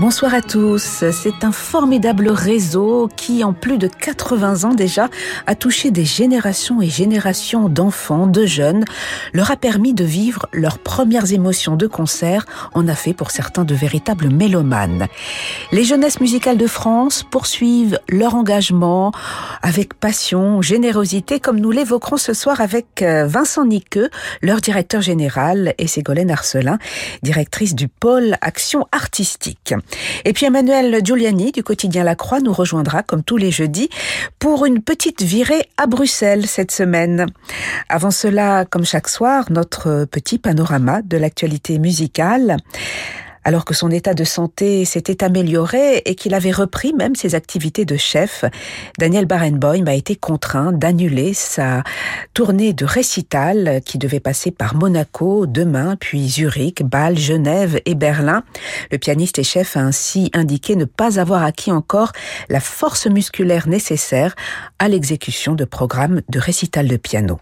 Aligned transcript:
Bonsoir 0.00 0.32
à 0.32 0.40
tous. 0.40 1.04
C'est 1.12 1.44
un 1.44 1.52
formidable 1.52 2.30
réseau 2.30 3.10
qui, 3.16 3.44
en 3.44 3.52
plus 3.52 3.76
de 3.76 3.86
80 3.86 4.64
ans 4.64 4.72
déjà, 4.72 5.10
a 5.46 5.54
touché 5.54 5.90
des 5.90 6.06
générations 6.06 6.80
et 6.80 6.88
générations 6.88 7.68
d'enfants, 7.68 8.26
de 8.26 8.46
jeunes, 8.46 8.86
leur 9.34 9.50
a 9.50 9.56
permis 9.56 9.92
de 9.92 10.02
vivre 10.02 10.46
leurs 10.54 10.78
premières 10.78 11.34
émotions 11.34 11.76
de 11.76 11.86
concert, 11.86 12.46
en 12.72 12.88
a 12.88 12.94
fait 12.94 13.12
pour 13.12 13.30
certains 13.30 13.64
de 13.64 13.74
véritables 13.74 14.30
mélomanes. 14.30 15.06
Les 15.70 15.84
jeunesses 15.84 16.18
musicales 16.18 16.56
de 16.56 16.66
France 16.66 17.22
poursuivent 17.22 18.00
leur 18.08 18.34
engagement 18.34 19.12
avec 19.60 19.92
passion, 19.92 20.62
générosité, 20.62 21.40
comme 21.40 21.60
nous 21.60 21.72
l'évoquerons 21.72 22.16
ce 22.16 22.32
soir 22.32 22.62
avec 22.62 23.02
euh, 23.02 23.26
Vincent 23.26 23.66
Niqueux, 23.66 24.08
leur 24.40 24.62
directeur 24.62 25.02
général, 25.02 25.74
et 25.76 25.86
Ségolène 25.86 26.30
Arcelin, 26.30 26.78
directrice 27.22 27.74
du 27.74 27.88
pôle 27.88 28.38
Action 28.40 28.86
Artistique. 28.92 29.74
Et 30.24 30.32
puis 30.32 30.46
Emmanuel 30.46 31.00
Giuliani 31.04 31.52
du 31.52 31.62
quotidien 31.62 32.04
La 32.04 32.14
Croix 32.14 32.40
nous 32.40 32.52
rejoindra 32.52 33.02
comme 33.02 33.22
tous 33.22 33.36
les 33.36 33.50
jeudis 33.50 33.88
pour 34.38 34.66
une 34.66 34.82
petite 34.82 35.22
virée 35.22 35.68
à 35.76 35.86
Bruxelles 35.86 36.46
cette 36.46 36.70
semaine. 36.70 37.26
Avant 37.88 38.10
cela, 38.10 38.64
comme 38.64 38.84
chaque 38.84 39.08
soir, 39.08 39.46
notre 39.50 40.04
petit 40.04 40.38
panorama 40.38 41.02
de 41.02 41.16
l'actualité 41.16 41.78
musicale 41.78 42.56
alors 43.44 43.64
que 43.64 43.74
son 43.74 43.90
état 43.90 44.14
de 44.14 44.24
santé 44.24 44.84
s'était 44.84 45.24
amélioré 45.24 46.02
et 46.04 46.14
qu'il 46.14 46.34
avait 46.34 46.50
repris 46.50 46.92
même 46.92 47.14
ses 47.16 47.34
activités 47.34 47.84
de 47.84 47.96
chef, 47.96 48.44
Daniel 48.98 49.26
Barenboim 49.26 49.86
a 49.86 49.94
été 49.94 50.16
contraint 50.16 50.72
d'annuler 50.72 51.34
sa 51.34 51.82
tournée 52.34 52.72
de 52.72 52.84
récital 52.84 53.80
qui 53.84 53.98
devait 53.98 54.20
passer 54.20 54.50
par 54.50 54.74
Monaco 54.74 55.46
demain, 55.46 55.96
puis 55.96 56.28
Zurich, 56.28 56.82
Bâle, 56.82 57.18
Genève 57.18 57.80
et 57.86 57.94
Berlin. 57.94 58.42
Le 58.90 58.98
pianiste 58.98 59.38
et 59.38 59.44
chef 59.44 59.76
a 59.76 59.80
ainsi 59.80 60.30
indiqué 60.34 60.76
ne 60.76 60.84
pas 60.84 61.18
avoir 61.18 61.42
acquis 61.42 61.72
encore 61.72 62.12
la 62.48 62.60
force 62.60 63.06
musculaire 63.06 63.68
nécessaire 63.68 64.34
à 64.78 64.88
l'exécution 64.88 65.54
de 65.54 65.64
programmes 65.64 66.22
de 66.28 66.38
récital 66.38 66.88
de 66.88 66.96
piano. 66.96 67.38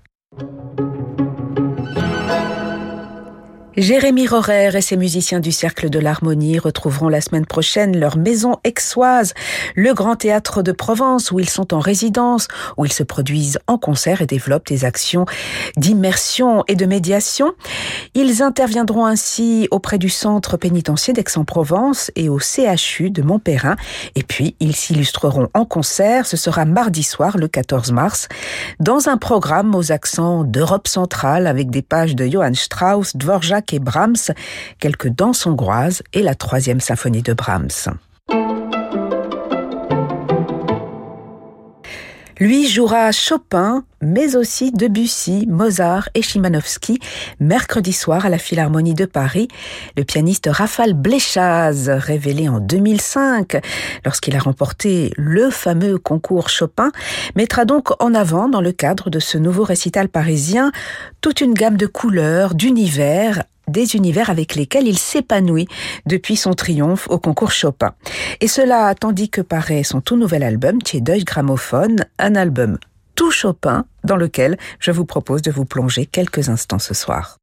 Jérémy 3.78 4.26
Rorer 4.26 4.76
et 4.76 4.80
ses 4.80 4.96
musiciens 4.96 5.38
du 5.38 5.52
Cercle 5.52 5.88
de 5.88 6.00
l'Harmonie 6.00 6.58
retrouveront 6.58 7.08
la 7.08 7.20
semaine 7.20 7.46
prochaine 7.46 7.96
leur 7.96 8.16
maison 8.16 8.56
exoise, 8.64 9.34
le 9.76 9.94
Grand 9.94 10.16
Théâtre 10.16 10.64
de 10.64 10.72
Provence, 10.72 11.30
où 11.30 11.38
ils 11.38 11.48
sont 11.48 11.72
en 11.72 11.78
résidence, 11.78 12.48
où 12.76 12.86
ils 12.86 12.92
se 12.92 13.04
produisent 13.04 13.60
en 13.68 13.78
concert 13.78 14.20
et 14.20 14.26
développent 14.26 14.66
des 14.66 14.84
actions 14.84 15.26
d'immersion 15.76 16.64
et 16.66 16.74
de 16.74 16.86
médiation. 16.86 17.52
Ils 18.14 18.42
interviendront 18.42 19.06
ainsi 19.06 19.68
auprès 19.70 19.98
du 19.98 20.08
Centre 20.08 20.56
pénitentiaire 20.56 21.14
d'Aix-en-Provence 21.14 22.10
et 22.16 22.28
au 22.28 22.40
CHU 22.40 23.10
de 23.10 23.22
Montpérin. 23.22 23.76
Et 24.16 24.24
puis, 24.24 24.56
ils 24.58 24.74
s'illustreront 24.74 25.50
en 25.54 25.64
concert. 25.64 26.26
Ce 26.26 26.36
sera 26.36 26.64
mardi 26.64 27.04
soir, 27.04 27.38
le 27.38 27.46
14 27.46 27.92
mars, 27.92 28.26
dans 28.80 29.08
un 29.08 29.18
programme 29.18 29.76
aux 29.76 29.92
accents 29.92 30.42
d'Europe 30.42 30.88
centrale 30.88 31.46
avec 31.46 31.70
des 31.70 31.82
pages 31.82 32.16
de 32.16 32.26
Johann 32.26 32.56
Strauss, 32.56 33.14
Dvorak 33.14 33.67
et 33.72 33.78
Brahms, 33.78 34.32
quelques 34.78 35.08
danses 35.08 35.46
hongroises 35.46 36.02
et 36.12 36.22
la 36.22 36.34
troisième 36.34 36.80
symphonie 36.80 37.22
de 37.22 37.32
Brahms. 37.32 37.98
Lui 42.40 42.68
jouera 42.68 43.10
Chopin, 43.10 43.82
mais 44.00 44.36
aussi 44.36 44.70
Debussy, 44.70 45.46
Mozart 45.48 46.08
et 46.14 46.22
Chimanovski 46.22 47.00
mercredi 47.40 47.92
soir 47.92 48.26
à 48.26 48.28
la 48.28 48.38
Philharmonie 48.38 48.94
de 48.94 49.06
Paris. 49.06 49.48
Le 49.96 50.04
pianiste 50.04 50.48
Rafal 50.48 50.94
Bléchaz, 50.94 51.90
révélé 51.90 52.48
en 52.48 52.60
2005 52.60 53.60
lorsqu'il 54.04 54.36
a 54.36 54.38
remporté 54.38 55.10
le 55.16 55.50
fameux 55.50 55.98
concours 55.98 56.48
Chopin, 56.48 56.92
mettra 57.34 57.64
donc 57.64 57.90
en 58.00 58.14
avant 58.14 58.48
dans 58.48 58.60
le 58.60 58.70
cadre 58.70 59.10
de 59.10 59.18
ce 59.18 59.36
nouveau 59.36 59.64
récital 59.64 60.08
parisien 60.08 60.70
toute 61.20 61.40
une 61.40 61.54
gamme 61.54 61.76
de 61.76 61.86
couleurs, 61.86 62.54
d'univers 62.54 63.42
des 63.68 63.96
univers 63.96 64.30
avec 64.30 64.54
lesquels 64.54 64.86
il 64.86 64.98
s'épanouit 64.98 65.68
depuis 66.06 66.36
son 66.36 66.52
triomphe 66.52 67.08
au 67.08 67.18
concours 67.18 67.52
Chopin. 67.52 67.94
Et 68.40 68.48
cela 68.48 68.94
tandis 68.94 69.30
que 69.30 69.40
paraît 69.40 69.82
son 69.82 70.00
tout 70.00 70.16
nouvel 70.16 70.42
album, 70.42 70.78
Deuil 71.00 71.24
Gramophone, 71.24 72.04
un 72.18 72.34
album 72.34 72.78
tout 73.14 73.30
Chopin 73.30 73.84
dans 74.04 74.16
lequel 74.16 74.56
je 74.78 74.90
vous 74.90 75.04
propose 75.04 75.42
de 75.42 75.50
vous 75.50 75.64
plonger 75.64 76.06
quelques 76.06 76.48
instants 76.48 76.78
ce 76.78 76.94
soir. 76.94 77.38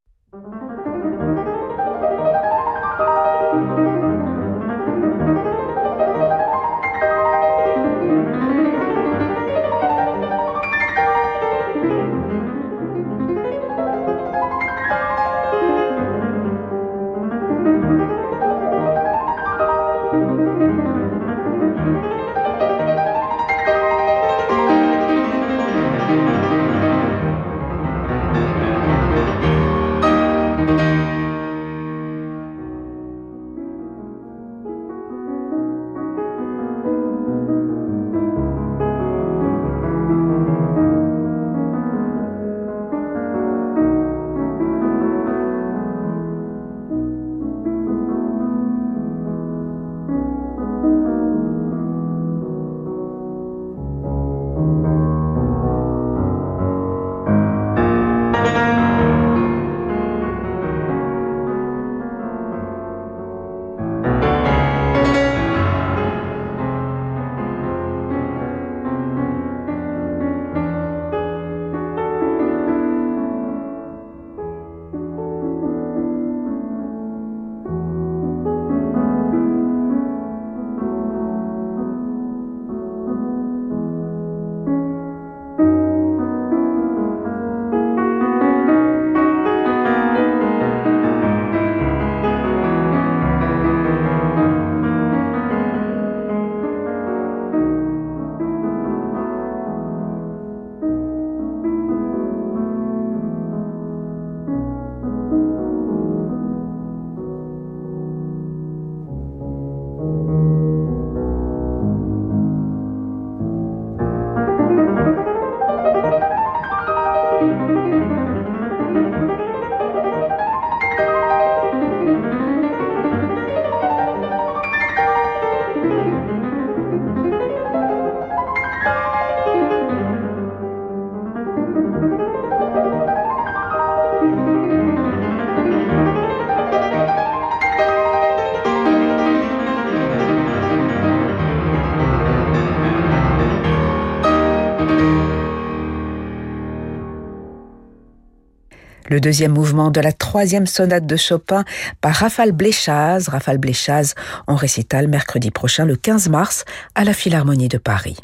Le 149.16 149.22
deuxième 149.22 149.53
mouvement 149.53 149.91
de 149.91 150.02
la 150.02 150.12
troisième 150.12 150.67
sonate 150.67 151.08
de 151.08 151.16
Chopin 151.16 151.64
par 152.02 152.16
Rafale 152.16 152.52
Bléchaz. 152.52 153.29
Rafale 153.29 153.59
Bléchaz 153.59 154.14
en 154.46 154.58
récital 154.58 155.08
mercredi 155.08 155.52
prochain, 155.52 155.85
le 155.85 155.96
15 155.96 156.28
mars, 156.28 156.66
à 156.96 157.06
la 157.06 157.14
Philharmonie 157.14 157.70
de 157.70 157.78
Paris. 157.78 158.17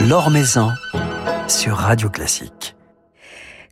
L'Or 0.00 0.30
Maison 0.30 0.70
sur 1.46 1.76
Radio 1.76 2.08
Classique. 2.08 2.75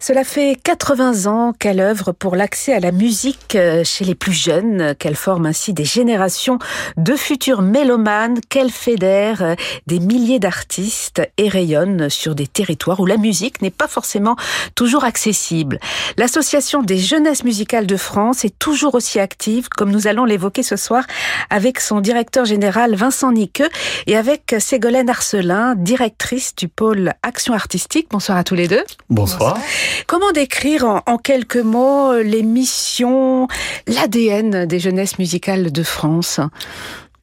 Cela 0.00 0.24
fait 0.24 0.56
80 0.62 1.26
ans 1.26 1.52
qu'elle 1.52 1.80
œuvre 1.80 2.12
pour 2.12 2.36
l'accès 2.36 2.72
à 2.72 2.80
la 2.80 2.92
musique 2.92 3.54
euh, 3.54 3.84
chez 3.84 4.04
les 4.04 4.14
plus 4.14 4.32
jeunes, 4.32 4.94
qu'elle 4.98 5.16
forme 5.16 5.46
ainsi 5.46 5.72
des 5.72 5.84
générations 5.84 6.58
de 6.96 7.14
futurs 7.14 7.62
mélomanes, 7.62 8.40
qu'elle 8.48 8.70
fédère 8.70 9.42
euh, 9.42 9.54
des 9.86 10.00
milliers 10.00 10.38
d'artistes 10.38 11.22
et 11.38 11.48
rayonne 11.48 12.10
sur 12.10 12.34
des 12.34 12.46
territoires 12.46 13.00
où 13.00 13.06
la 13.06 13.16
musique 13.16 13.62
n'est 13.62 13.70
pas 13.70 13.88
forcément 13.88 14.36
toujours 14.74 15.04
accessible. 15.04 15.78
L'association 16.16 16.82
des 16.82 16.98
jeunesses 16.98 17.44
musicales 17.44 17.86
de 17.86 17.96
France 17.96 18.44
est 18.44 18.58
toujours 18.58 18.94
aussi 18.94 19.20
active, 19.20 19.68
comme 19.68 19.90
nous 19.90 20.06
allons 20.06 20.24
l'évoquer 20.24 20.62
ce 20.62 20.76
soir 20.76 21.04
avec 21.50 21.80
son 21.80 22.00
directeur 22.00 22.44
général 22.44 22.94
Vincent 22.94 23.32
Niqueux 23.32 23.68
et 24.06 24.16
avec 24.16 24.56
Ségolène 24.58 25.08
Arcelin, 25.08 25.74
directrice 25.76 26.54
du 26.54 26.68
pôle 26.68 27.12
action 27.22 27.54
artistique. 27.54 28.08
Bonsoir 28.10 28.38
à 28.38 28.44
tous 28.44 28.54
les 28.54 28.68
deux. 28.68 28.84
Bonsoir. 29.08 29.58
Comment 30.06 30.32
décrire 30.32 30.84
en, 30.84 31.18
quelques 31.18 31.56
mots 31.56 32.14
les 32.20 32.42
missions, 32.42 33.48
l'ADN 33.86 34.66
des 34.66 34.78
jeunesses 34.78 35.18
musicales 35.18 35.72
de 35.72 35.82
France? 35.82 36.40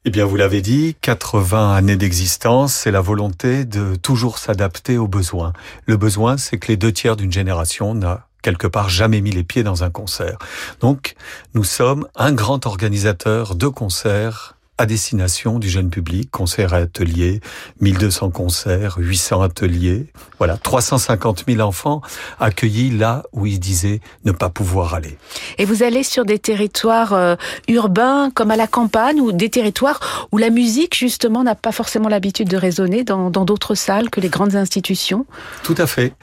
Eh 0.04 0.10
bien, 0.10 0.24
vous 0.24 0.36
l'avez 0.36 0.62
dit, 0.62 0.96
80 1.00 1.74
années 1.74 1.96
d'existence, 1.96 2.74
c'est 2.74 2.90
la 2.90 3.00
volonté 3.00 3.64
de 3.64 3.94
toujours 3.94 4.38
s'adapter 4.38 4.98
aux 4.98 5.06
besoins. 5.06 5.52
Le 5.86 5.96
besoin, 5.96 6.36
c'est 6.38 6.58
que 6.58 6.68
les 6.68 6.76
deux 6.76 6.92
tiers 6.92 7.14
d'une 7.14 7.30
génération 7.30 7.94
n'a 7.94 8.26
quelque 8.42 8.66
part 8.66 8.88
jamais 8.88 9.20
mis 9.20 9.30
les 9.30 9.44
pieds 9.44 9.62
dans 9.62 9.84
un 9.84 9.90
concert. 9.90 10.38
Donc, 10.80 11.14
nous 11.54 11.62
sommes 11.62 12.08
un 12.16 12.32
grand 12.32 12.66
organisateur 12.66 13.54
de 13.54 13.68
concerts 13.68 14.56
à 14.78 14.86
destination 14.86 15.58
du 15.58 15.68
jeune 15.68 15.90
public, 15.90 16.30
concerts 16.30 16.72
et 16.72 16.82
ateliers, 16.82 17.40
1200 17.80 18.30
concerts, 18.30 18.96
800 18.98 19.42
ateliers, 19.42 20.06
voilà, 20.38 20.56
350 20.56 21.44
000 21.46 21.60
enfants 21.60 22.00
accueillis 22.40 22.90
là 22.90 23.22
où 23.32 23.46
ils 23.46 23.60
disaient 23.60 24.00
ne 24.24 24.32
pas 24.32 24.48
pouvoir 24.48 24.94
aller. 24.94 25.18
Et 25.58 25.66
vous 25.66 25.82
allez 25.82 26.02
sur 26.02 26.24
des 26.24 26.38
territoires 26.38 27.12
euh, 27.12 27.36
urbains 27.68 28.30
comme 28.34 28.50
à 28.50 28.56
la 28.56 28.66
campagne 28.66 29.20
ou 29.20 29.30
des 29.32 29.50
territoires 29.50 30.26
où 30.32 30.38
la 30.38 30.48
musique 30.48 30.96
justement 30.96 31.44
n'a 31.44 31.54
pas 31.54 31.72
forcément 31.72 32.08
l'habitude 32.08 32.48
de 32.48 32.56
résonner 32.56 33.04
dans 33.04 33.30
d'autres 33.30 33.74
salles 33.74 34.08
que 34.08 34.20
les 34.20 34.30
grandes 34.30 34.56
institutions? 34.56 35.26
Tout 35.62 35.76
à 35.78 35.86
fait. 35.86 36.14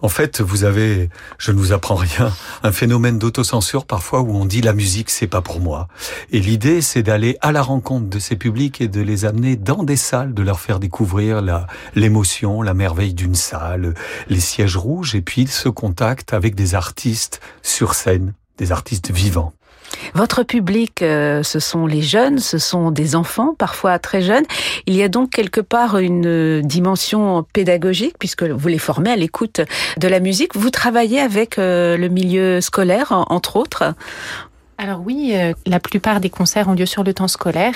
En 0.00 0.08
fait, 0.08 0.40
vous 0.40 0.64
avez, 0.64 1.10
je 1.38 1.52
ne 1.52 1.58
vous 1.58 1.72
apprends 1.72 1.94
rien, 1.94 2.32
un 2.62 2.72
phénomène 2.72 3.18
d'autocensure 3.18 3.84
parfois 3.84 4.22
où 4.22 4.34
on 4.34 4.46
dit 4.46 4.62
la 4.62 4.72
musique 4.72 5.10
c'est 5.10 5.26
pas 5.26 5.42
pour 5.42 5.60
moi. 5.60 5.88
Et 6.32 6.40
l'idée 6.40 6.80
c'est 6.80 7.02
d'aller 7.02 7.36
à 7.42 7.52
la 7.52 7.62
rencontre 7.62 7.97
de 8.00 8.18
ces 8.18 8.36
publics 8.36 8.80
et 8.80 8.88
de 8.88 9.00
les 9.00 9.24
amener 9.24 9.56
dans 9.56 9.82
des 9.82 9.96
salles, 9.96 10.34
de 10.34 10.42
leur 10.42 10.60
faire 10.60 10.78
découvrir 10.78 11.42
l'émotion, 11.94 12.62
la 12.62 12.74
merveille 12.74 13.14
d'une 13.14 13.34
salle, 13.34 13.94
les 14.28 14.40
sièges 14.40 14.76
rouges 14.76 15.14
et 15.14 15.22
puis 15.22 15.46
ce 15.46 15.68
contact 15.68 16.32
avec 16.32 16.54
des 16.54 16.74
artistes 16.74 17.40
sur 17.62 17.94
scène, 17.94 18.32
des 18.58 18.72
artistes 18.72 19.10
vivants. 19.10 19.52
Votre 20.14 20.42
public, 20.42 21.02
euh, 21.02 21.42
ce 21.42 21.60
sont 21.60 21.86
les 21.86 22.02
jeunes, 22.02 22.38
ce 22.38 22.58
sont 22.58 22.90
des 22.90 23.16
enfants, 23.16 23.54
parfois 23.56 23.98
très 23.98 24.22
jeunes. 24.22 24.44
Il 24.86 24.94
y 24.94 25.02
a 25.02 25.08
donc 25.08 25.30
quelque 25.30 25.60
part 25.60 25.98
une 25.98 26.62
dimension 26.62 27.44
pédagogique, 27.52 28.14
puisque 28.18 28.42
vous 28.42 28.68
les 28.68 28.78
formez 28.78 29.10
à 29.10 29.16
l'écoute 29.16 29.60
de 29.98 30.08
la 30.08 30.20
musique. 30.20 30.56
Vous 30.56 30.70
travaillez 30.70 31.20
avec 31.20 31.58
euh, 31.58 31.96
le 31.96 32.08
milieu 32.08 32.60
scolaire, 32.60 33.12
entre 33.28 33.56
autres 33.56 33.94
alors 34.80 35.00
oui, 35.04 35.32
euh, 35.34 35.52
la 35.66 35.80
plupart 35.80 36.20
des 36.20 36.30
concerts 36.30 36.68
ont 36.68 36.72
lieu 36.72 36.86
sur 36.86 37.02
le 37.02 37.12
temps 37.12 37.26
scolaire 37.26 37.74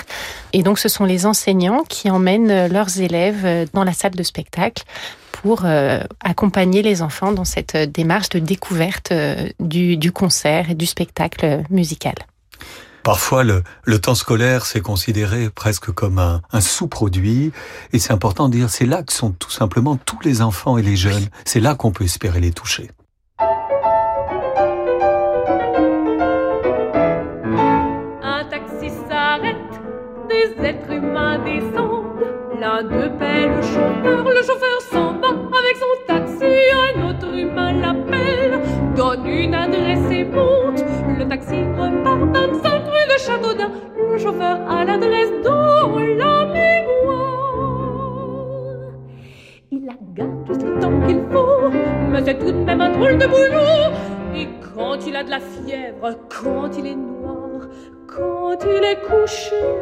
et 0.53 0.63
donc 0.63 0.79
ce 0.79 0.87
sont 0.87 1.03
les 1.03 1.25
enseignants 1.25 1.83
qui 1.89 2.09
emmènent 2.09 2.49
euh, 2.49 2.67
leurs 2.69 3.01
élèves 3.01 3.45
euh, 3.45 3.65
dans 3.73 3.83
la 3.83 3.91
salle 3.91 4.15
de 4.15 4.23
spectacle 4.23 4.83
pour 5.31 5.65
accompagner 6.21 6.81
les 6.83 7.01
enfants 7.01 7.33
dans 7.33 7.43
cette 7.43 7.75
démarche 7.75 8.29
de 8.29 8.39
découverte 8.39 9.11
du, 9.59 10.11
concert 10.13 10.69
et 10.69 10.75
du 10.75 10.85
spectacle 10.85 11.63
musical. 11.69 12.13
Parfois, 13.03 13.43
le, 13.43 13.99
temps 13.99 14.15
scolaire, 14.15 14.65
c'est 14.65 14.79
considéré 14.79 15.49
presque 15.49 15.91
comme 15.91 16.17
un, 16.17 16.41
un 16.53 16.61
sous-produit. 16.61 17.51
Et 17.91 17.99
c'est 17.99 18.13
important 18.13 18.47
de 18.47 18.53
dire, 18.55 18.69
c'est 18.69 18.85
là 18.85 19.03
que 19.03 19.11
sont 19.11 19.31
tout 19.31 19.51
simplement 19.51 19.97
tous 19.97 20.19
les 20.23 20.41
enfants 20.41 20.77
et 20.77 20.81
les 20.81 20.95
jeunes. 20.95 21.27
C'est 21.43 21.59
là 21.59 21.75
qu'on 21.75 21.91
peut 21.91 22.05
espérer 22.05 22.39
les 22.39 22.53
toucher. 22.53 22.89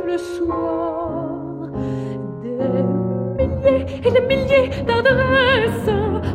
Le 0.06 0.18
soir, 0.18 1.10
milliers 3.38 3.86
et 4.06 4.12
des 4.12 4.22
milliers 4.22 4.70
d'adresses 4.88 5.90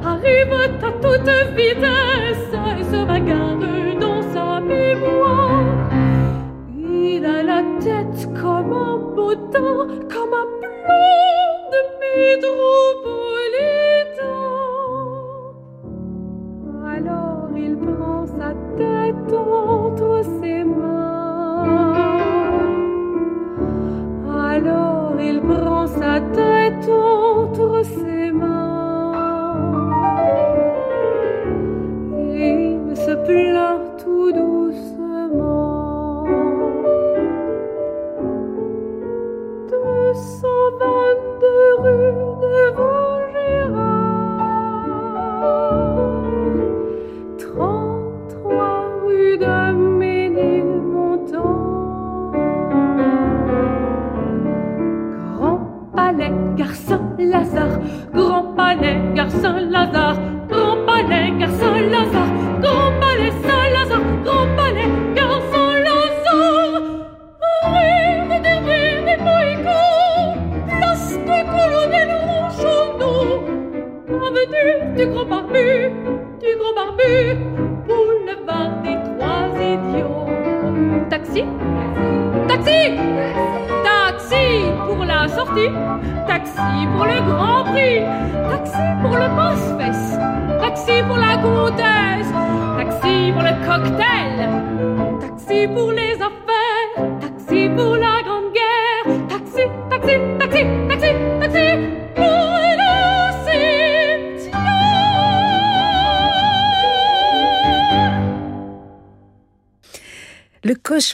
arrivent 0.05 0.53
à 0.53 0.69
toute 1.03 1.31
vitesse 1.57 2.53
et 2.79 2.85
se 2.85 3.05
bagarrent 3.07 3.99
dans 4.01 4.23
sa 4.35 4.61
mémoire. 4.61 5.65
Il 6.77 7.25
a 7.25 7.43
la 7.43 7.63
tête 7.81 8.29
comme 8.41 8.73
un 8.73 8.99
bottin, 9.15 9.87
comme 10.13 10.35
un 10.43 10.49
plan 10.61 11.47
de 11.73 11.81
métropolitain. 12.03 12.67
Alors 16.95 17.49
il 17.57 17.77
prend 17.79 18.27
sa 18.27 18.51
tête 18.77 19.33
entre 19.33 20.23
ses 20.41 20.56
sa 26.17 26.23
tête 26.35 26.89
entre 26.89 27.83
ses 27.85 28.31
mains. 28.31 29.13
Et 32.35 32.79
il 32.91 32.97
se 32.97 33.15
plaint 33.27 33.66
du 74.97 75.07
gros 75.07 75.25
barbu, 75.27 75.93
du 76.41 76.57
gros 76.59 76.75
barbu, 76.75 77.13
boulevard 77.87 78.73
des 78.83 78.97
trois 79.05 79.49
idiots. 79.61 80.29
Taxi, 81.11 81.45
taxi, 82.49 82.81
taxi 83.85 84.45
pour 84.87 85.05
la 85.05 85.29
sortie, 85.29 85.71
taxi 86.27 86.87
pour 86.95 87.05
le 87.05 87.21
grand 87.31 87.56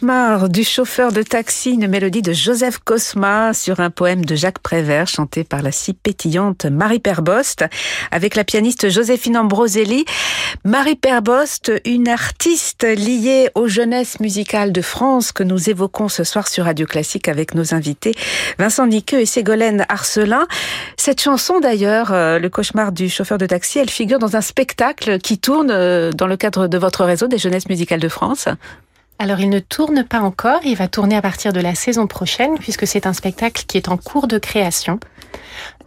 cauchemar 0.03 0.49
du 0.49 0.65
chauffeur 0.65 1.13
de 1.13 1.23
taxi, 1.23 1.75
une 1.75 1.87
mélodie 1.87 2.23
de 2.23 2.33
Joseph 2.33 2.79
Cosma 2.79 3.55
sur 3.55 3.79
un 3.79 3.91
poème 3.91 4.25
de 4.25 4.35
Jacques 4.35 4.59
Prévert 4.59 5.07
chanté 5.07 5.45
par 5.45 5.63
la 5.63 5.71
si 5.71 5.93
pétillante 5.95 6.65
Marie 6.65 6.99
Perbost 6.99 7.65
avec 8.11 8.35
la 8.35 8.43
pianiste 8.43 8.89
Joséphine 8.89 9.37
Ambroselli. 9.37 10.05
Marie 10.65 10.97
Perbost, 10.97 11.71
une 11.85 12.09
artiste 12.09 12.83
liée 12.83 13.49
aux 13.55 13.69
jeunesses 13.69 14.19
musicales 14.19 14.73
de 14.73 14.83
France 14.83 15.31
que 15.31 15.45
nous 15.45 15.71
évoquons 15.71 16.09
ce 16.09 16.25
soir 16.25 16.49
sur 16.49 16.65
Radio 16.65 16.85
Classique 16.85 17.29
avec 17.29 17.55
nos 17.55 17.73
invités 17.73 18.15
Vincent 18.59 18.89
Niqueux 18.89 19.21
et 19.21 19.27
Ségolène 19.27 19.87
Arcelin. 19.89 20.49
Cette 20.97 21.21
chanson 21.21 21.61
d'ailleurs, 21.61 22.13
euh, 22.13 22.41
Le 22.41 22.49
cauchemar 22.49 22.91
du 22.91 23.09
chauffeur 23.09 23.39
de 23.39 23.47
taxi, 23.47 23.79
elle 23.79 23.91
figure 23.91 24.19
dans 24.19 24.35
un 24.35 24.41
spectacle 24.41 25.19
qui 25.19 25.39
tourne 25.39 25.71
euh, 25.71 26.11
dans 26.11 26.27
le 26.27 26.37
cadre 26.37 26.67
de 26.67 26.79
votre 26.79 27.05
réseau 27.05 27.29
des 27.29 27.39
jeunesses 27.39 27.69
musicales 27.69 28.01
de 28.01 28.09
France. 28.09 28.49
Alors 29.23 29.39
il 29.39 29.51
ne 29.51 29.61
tourne 29.61 30.03
pas 30.03 30.19
encore, 30.19 30.59
il 30.65 30.75
va 30.75 30.89
tourner 30.89 31.15
à 31.15 31.23
partir 31.23 31.53
de 31.53 31.61
la 31.61 31.77
saison 31.77 32.09
prochaine 32.09 32.59
puisque 32.59 32.89
c'est 32.89 33.07
un 33.07 33.13
spectacle 33.13 33.63
qui 33.69 33.77
est 33.77 33.89
en 33.89 33.97
cours 33.97 34.27
de 34.27 34.37
création. 34.37 34.99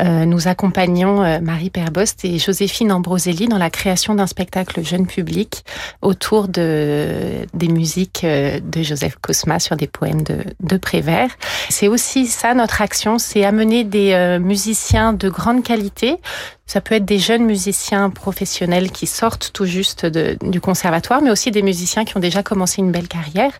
Euh, 0.01 0.23
nous 0.23 0.47
accompagnons 0.47 1.21
euh, 1.21 1.41
Marie 1.41 1.69
Perbost 1.69 2.23
et 2.23 2.39
Joséphine 2.39 2.93
Ambroselli 2.93 3.49
dans 3.49 3.57
la 3.57 3.69
création 3.69 4.15
d'un 4.15 4.27
spectacle 4.27 4.81
jeune 4.85 5.05
public 5.05 5.65
autour 6.01 6.47
de, 6.47 7.45
des 7.53 7.67
musiques 7.67 8.23
euh, 8.23 8.61
de 8.61 8.83
Joseph 8.83 9.17
Cosma 9.19 9.59
sur 9.59 9.75
des 9.75 9.87
poèmes 9.87 10.21
de, 10.21 10.37
de 10.61 10.77
Prévert. 10.77 11.31
C'est 11.69 11.89
aussi 11.89 12.27
ça 12.27 12.53
notre 12.53 12.81
action, 12.81 13.17
c'est 13.17 13.43
amener 13.43 13.83
des 13.83 14.37
musiciens 14.39 15.11
de 15.11 15.27
grande 15.27 15.61
qualité 15.61 16.21
ça 16.67 16.81
peut 16.81 16.95
être 16.95 17.05
des 17.05 17.19
jeunes 17.19 17.45
musiciens 17.45 18.09
professionnels 18.09 18.91
qui 18.91 19.05
sortent 19.05 19.51
tout 19.53 19.65
juste 19.65 20.05
du 20.05 20.59
conservatoire, 20.59 21.21
mais 21.21 21.29
aussi 21.29 21.51
des 21.51 21.61
musiciens 21.61 22.05
qui 22.05 22.17
ont 22.17 22.19
déjà 22.19 22.41
commencé 22.41 22.81
une 22.81 22.91
belle 22.91 23.07
carrière. 23.07 23.51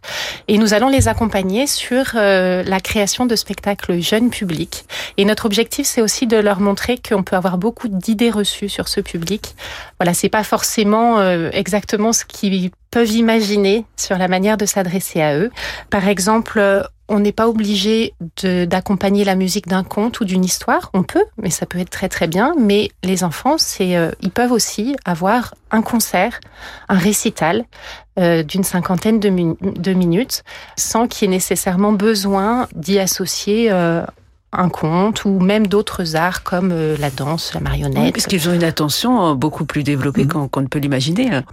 Et 0.47 0.57
nous 0.57 0.73
allons 0.73 0.89
les 0.89 1.07
accompagner 1.07 1.67
sur 1.67 2.13
euh, 2.15 2.63
la 2.63 2.79
création 2.79 3.25
de 3.27 3.35
spectacles 3.35 3.99
jeunes 4.01 4.31
publics. 4.31 4.85
Et 5.17 5.25
notre 5.25 5.45
objectif, 5.45 5.85
c'est 5.85 6.01
aussi 6.01 6.25
de 6.25 6.37
leur 6.37 6.59
montrer 6.59 6.97
qu'on 6.97 7.21
peut 7.21 7.35
avoir 7.35 7.59
beaucoup 7.59 7.87
d'idées 7.89 8.31
reçues 8.31 8.69
sur 8.69 8.87
ce 8.87 9.01
public. 9.01 9.55
Voilà, 9.99 10.15
c'est 10.15 10.29
pas 10.29 10.43
forcément 10.43 11.19
euh, 11.19 11.49
exactement 11.53 12.11
ce 12.11 12.25
qu'ils 12.25 12.71
peuvent 12.89 13.11
imaginer 13.11 13.85
sur 13.97 14.17
la 14.17 14.27
manière 14.27 14.57
de 14.57 14.65
s'adresser 14.65 15.21
à 15.21 15.37
eux. 15.37 15.51
Par 15.89 16.07
exemple, 16.07 16.87
on 17.07 17.19
n'est 17.19 17.31
pas 17.31 17.47
obligé 17.47 18.13
d'accompagner 18.43 19.23
la 19.23 19.35
musique 19.35 19.67
d'un 19.67 19.83
conte 19.83 20.19
ou 20.19 20.25
d'une 20.25 20.43
histoire. 20.43 20.89
On 20.93 21.03
peut, 21.03 21.25
mais 21.37 21.49
ça 21.49 21.65
peut 21.65 21.79
être 21.79 21.89
très 21.89 22.09
très 22.09 22.27
bien. 22.27 22.55
Mais 22.59 22.89
les 23.03 23.23
enfants, 23.23 23.57
c'est, 23.57 23.95
euh, 23.95 24.11
ils 24.21 24.31
peuvent 24.31 24.51
aussi 24.51 24.95
avoir 25.05 25.53
un 25.71 25.81
concert, 25.81 26.39
un 26.89 26.97
récital 26.97 27.65
euh, 28.17 28.43
d'une 28.43 28.63
cinquantaine 28.63 29.19
de, 29.19 29.29
minutes, 29.93 30.43
sans 30.77 31.07
qu'il 31.07 31.27
y 31.27 31.31
ait 31.31 31.35
nécessairement 31.35 31.91
besoin 31.91 32.67
d'y 32.75 32.97
associer 32.97 33.71
euh, 33.71 34.03
un 34.59 34.69
conte 34.69 35.25
ou 35.25 35.39
même 35.39 35.67
d'autres 35.67 36.15
arts 36.15 36.43
comme 36.43 36.71
euh, 36.71 36.95
la 36.99 37.09
danse, 37.09 37.53
la 37.53 37.59
marionnette. 37.59 38.03
Oui, 38.03 38.11
puisqu'ils 38.11 38.47
ont 38.49 38.53
une 38.53 38.63
attention 38.63 39.31
euh, 39.31 39.33
beaucoup 39.33 39.65
plus 39.65 39.83
développée 39.83 40.25
mmh. 40.25 40.49
qu'on 40.49 40.61
ne 40.61 40.67
peut 40.67 40.79
l'imaginer. 40.79 41.33
Hein. 41.33 41.43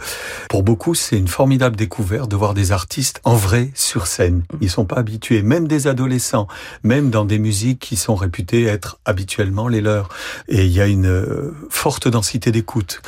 Pour 0.49 0.63
beaucoup, 0.63 0.95
c'est 0.95 1.17
une 1.17 1.29
formidable 1.29 1.77
découverte 1.77 2.31
de 2.31 2.37
voir 2.37 2.55
des 2.55 2.73
artistes 2.73 3.21
en 3.25 3.35
vrai 3.35 3.71
sur 3.75 4.07
scène. 4.07 4.39
Mmh. 4.53 4.57
Ils 4.61 4.71
sont 4.71 4.85
pas 4.85 4.97
habitués, 4.97 5.43
même 5.43 5.69
des 5.69 5.87
adolescents, 5.87 6.49
même 6.83 7.11
dans 7.11 7.25
des 7.25 7.39
musiques 7.39 7.81
qui 7.81 7.97
sont 7.97 8.15
réputées 8.15 8.65
être 8.65 8.99
habituellement 9.05 9.69
les 9.69 9.81
leurs. 9.81 10.09
Et 10.49 10.65
il 10.65 10.73
y 10.73 10.81
a 10.81 10.87
une 10.87 11.07
euh, 11.07 11.55
forte 11.71 12.09
densité 12.09 12.53
d'écoute. 12.53 13.03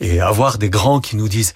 Et 0.00 0.20
avoir 0.20 0.58
des 0.58 0.70
grands 0.70 1.00
qui 1.00 1.16
nous 1.16 1.28
disent 1.28 1.54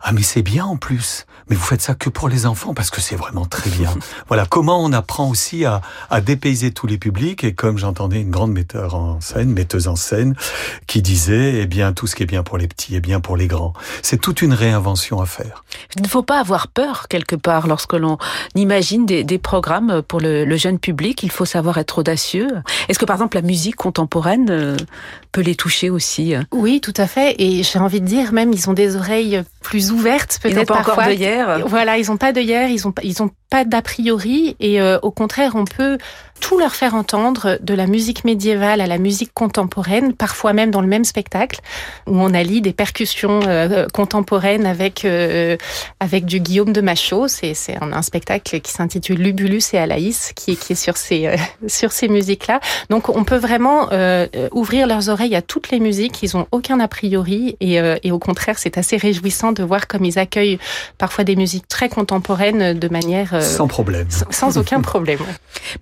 ah 0.00 0.12
mais 0.12 0.22
c'est 0.22 0.42
bien 0.42 0.64
en 0.64 0.76
plus. 0.76 1.26
Mais 1.50 1.56
vous 1.56 1.64
faites 1.64 1.82
ça 1.82 1.94
que 1.94 2.08
pour 2.08 2.28
les 2.28 2.46
enfants 2.46 2.74
parce 2.74 2.90
que 2.90 3.00
c'est 3.00 3.16
vraiment 3.16 3.44
très 3.44 3.70
bien. 3.70 3.92
voilà 4.28 4.46
comment 4.48 4.82
on 4.82 4.92
apprend 4.92 5.28
aussi 5.28 5.64
à, 5.64 5.80
à 6.08 6.20
dépayser 6.20 6.70
tous 6.70 6.86
les 6.86 6.96
publics 6.96 7.42
et 7.42 7.54
comme 7.54 7.76
j'entendais 7.76 8.20
une 8.20 8.30
grande 8.30 8.52
metteur 8.52 8.94
en 8.94 9.20
scène, 9.20 9.50
metteuse 9.52 9.88
en 9.88 9.96
scène, 9.96 10.36
qui 10.86 11.02
disait 11.02 11.60
eh 11.60 11.66
bien 11.66 11.92
tout 11.92 12.06
ce 12.06 12.14
qui 12.14 12.22
est 12.22 12.26
bien 12.26 12.44
pour 12.44 12.56
les 12.56 12.68
petits 12.68 12.94
est 12.94 13.00
bien 13.00 13.18
pour 13.18 13.36
les 13.36 13.48
grands. 13.48 13.72
C'est 14.02 14.20
toute 14.20 14.42
une 14.42 14.52
réinvention 14.52 15.20
à 15.20 15.26
faire. 15.26 15.64
Il 15.96 16.02
ne 16.02 16.08
faut 16.08 16.22
pas 16.22 16.38
avoir 16.38 16.68
peur 16.68 17.08
quelque 17.08 17.34
part 17.34 17.66
lorsque 17.66 17.94
l'on 17.94 18.18
imagine 18.54 19.04
des, 19.04 19.24
des, 19.24 19.38
programmes 19.38 20.02
pour 20.02 20.20
le, 20.20 20.44
le, 20.44 20.56
jeune 20.56 20.78
public. 20.78 21.24
Il 21.24 21.32
faut 21.32 21.44
savoir 21.44 21.78
être 21.78 21.98
audacieux. 21.98 22.48
Est-ce 22.88 22.98
que 22.98 23.04
par 23.04 23.16
exemple 23.16 23.36
la 23.36 23.42
musique 23.42 23.76
contemporaine 23.76 24.48
euh, 24.50 24.76
peut 25.32 25.40
les 25.40 25.56
toucher 25.56 25.90
aussi 25.90 26.34
Oui, 26.52 26.80
tout 26.80 26.94
à 26.96 27.08
fait. 27.08 27.34
Et 27.38 27.64
j'ai 27.64 27.80
envie 27.80 28.00
de 28.00 28.06
dire 28.06 28.32
même 28.32 28.52
ils 28.52 28.70
ont 28.70 28.72
des 28.72 28.94
oreilles 28.94 29.42
plus 29.62 29.90
ouvertes 29.90 30.38
peut-être 30.42 30.68
pas 30.68 30.80
encore 30.80 31.00
Voilà, 31.66 31.98
ils 31.98 32.08
n'ont 32.08 32.16
pas 32.16 32.32
d'œillères, 32.32 32.68
ils 32.68 32.86
ont 32.86 32.94
ils 33.02 33.22
ont 33.22 33.30
pas 33.50 33.64
d'a 33.64 33.82
priori 33.82 34.56
et 34.60 34.80
euh, 34.80 34.98
au 35.02 35.10
contraire 35.10 35.52
on 35.56 35.64
peut 35.64 35.98
tout 36.40 36.58
leur 36.58 36.74
faire 36.74 36.94
entendre, 36.94 37.58
de 37.60 37.74
la 37.74 37.86
musique 37.86 38.24
médiévale 38.24 38.80
à 38.80 38.86
la 38.86 38.98
musique 38.98 39.32
contemporaine, 39.34 40.14
parfois 40.14 40.52
même 40.52 40.70
dans 40.70 40.80
le 40.80 40.86
même 40.86 41.04
spectacle, 41.04 41.60
où 42.06 42.18
on 42.18 42.32
allie 42.34 42.60
des 42.60 42.72
percussions 42.72 43.40
euh, 43.46 43.86
contemporaines 43.92 44.66
avec 44.66 45.04
euh, 45.04 45.56
avec 46.00 46.24
du 46.24 46.40
Guillaume 46.40 46.72
de 46.72 46.80
Machaut. 46.80 47.28
C'est 47.28 47.54
c'est 47.54 47.76
un, 47.80 47.92
un, 47.92 48.02
spectacle 48.02 48.60
qui 48.60 48.72
s'intitule 48.72 49.18
Lubulus 49.18 49.74
et 49.74 49.78
Alaïs, 49.78 50.32
qui 50.34 50.52
est 50.52 50.56
qui 50.56 50.72
est 50.72 50.76
sur 50.76 50.96
ces 50.96 51.26
euh, 51.26 51.36
sur 51.68 51.92
ces 51.92 52.08
musiques-là. 52.08 52.60
Donc 52.88 53.08
on 53.08 53.24
peut 53.24 53.36
vraiment 53.36 53.88
euh, 53.92 54.26
ouvrir 54.52 54.86
leurs 54.86 55.08
oreilles 55.10 55.36
à 55.36 55.42
toutes 55.42 55.70
les 55.70 55.80
musiques. 55.80 56.22
Ils 56.22 56.36
ont 56.36 56.46
aucun 56.52 56.80
a 56.80 56.88
priori 56.88 57.56
et, 57.60 57.78
et 58.02 58.12
au 58.12 58.18
contraire 58.18 58.58
c'est 58.58 58.78
assez 58.78 58.96
réjouissant 58.96 59.52
de 59.52 59.62
voir 59.62 59.86
comme 59.86 60.04
ils 60.04 60.18
accueillent 60.18 60.58
parfois 60.98 61.24
des 61.24 61.36
musiques 61.36 61.68
très 61.68 61.88
contemporaines 61.88 62.78
de 62.78 62.88
manière 62.88 63.42
sans 63.42 63.68
problème, 63.68 64.08
sans 64.30 64.58
aucun 64.58 64.80
problème. 64.80 65.18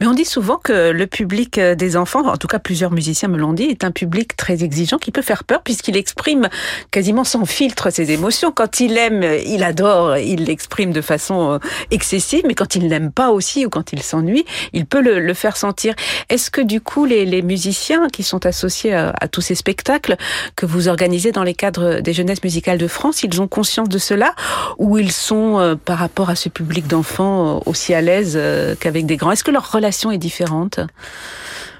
Mais 0.00 0.06
on 0.06 0.14
dit 0.14 0.24
souvent 0.24 0.47
que 0.56 0.90
le 0.90 1.06
public 1.06 1.58
euh, 1.58 1.74
des 1.74 1.96
enfants, 1.96 2.26
en 2.26 2.36
tout 2.36 2.46
cas 2.46 2.58
plusieurs 2.58 2.90
musiciens 2.90 3.28
me 3.28 3.36
l'ont 3.36 3.52
dit, 3.52 3.64
est 3.64 3.84
un 3.84 3.90
public 3.90 4.36
très 4.36 4.64
exigeant 4.64 4.98
qui 4.98 5.12
peut 5.12 5.22
faire 5.22 5.44
peur 5.44 5.62
puisqu'il 5.62 5.96
exprime 5.96 6.48
quasiment 6.90 7.24
sans 7.24 7.44
filtre 7.44 7.90
ses 7.90 8.10
émotions. 8.12 8.50
Quand 8.50 8.80
il 8.80 8.96
aime, 8.96 9.22
il 9.44 9.62
adore, 9.62 10.16
il 10.16 10.44
l'exprime 10.44 10.92
de 10.92 11.00
façon 11.02 11.52
euh, 11.52 11.58
excessive, 11.90 12.44
mais 12.46 12.54
quand 12.54 12.74
il 12.74 12.88
n'aime 12.88 13.12
pas 13.12 13.30
aussi 13.30 13.66
ou 13.66 13.70
quand 13.70 13.92
il 13.92 14.02
s'ennuie, 14.02 14.44
il 14.72 14.86
peut 14.86 15.02
le, 15.02 15.34
faire 15.34 15.56
sentir. 15.56 15.94
Est-ce 16.30 16.50
que 16.50 16.62
du 16.62 16.80
coup 16.80 17.04
les, 17.04 17.42
musiciens 17.42 18.08
qui 18.08 18.22
sont 18.22 18.46
associés 18.46 18.94
à, 18.94 19.28
tous 19.30 19.40
ces 19.40 19.54
spectacles 19.54 20.16
que 20.56 20.66
vous 20.66 20.88
organisez 20.88 21.30
dans 21.30 21.44
les 21.44 21.54
cadres 21.54 22.00
des 22.00 22.12
jeunesses 22.12 22.42
musicales 22.42 22.78
de 22.78 22.88
France, 22.88 23.22
ils 23.22 23.40
ont 23.40 23.46
conscience 23.46 23.88
de 23.88 23.98
cela 23.98 24.34
ou 24.78 24.98
ils 24.98 25.12
sont 25.12 25.58
euh, 25.58 25.74
par 25.76 25.98
rapport 25.98 26.30
à 26.30 26.34
ce 26.34 26.48
public 26.48 26.86
d'enfants 26.86 27.62
aussi 27.66 27.94
à 27.94 28.00
l'aise 28.00 28.38
qu'avec 28.80 29.06
des 29.06 29.16
grands? 29.16 29.32
Est-ce 29.32 29.44
que 29.44 29.50
leur 29.50 29.70
relation 29.70 30.10
est 30.10 30.18
différente 30.18 30.37
différentes. 30.38 30.80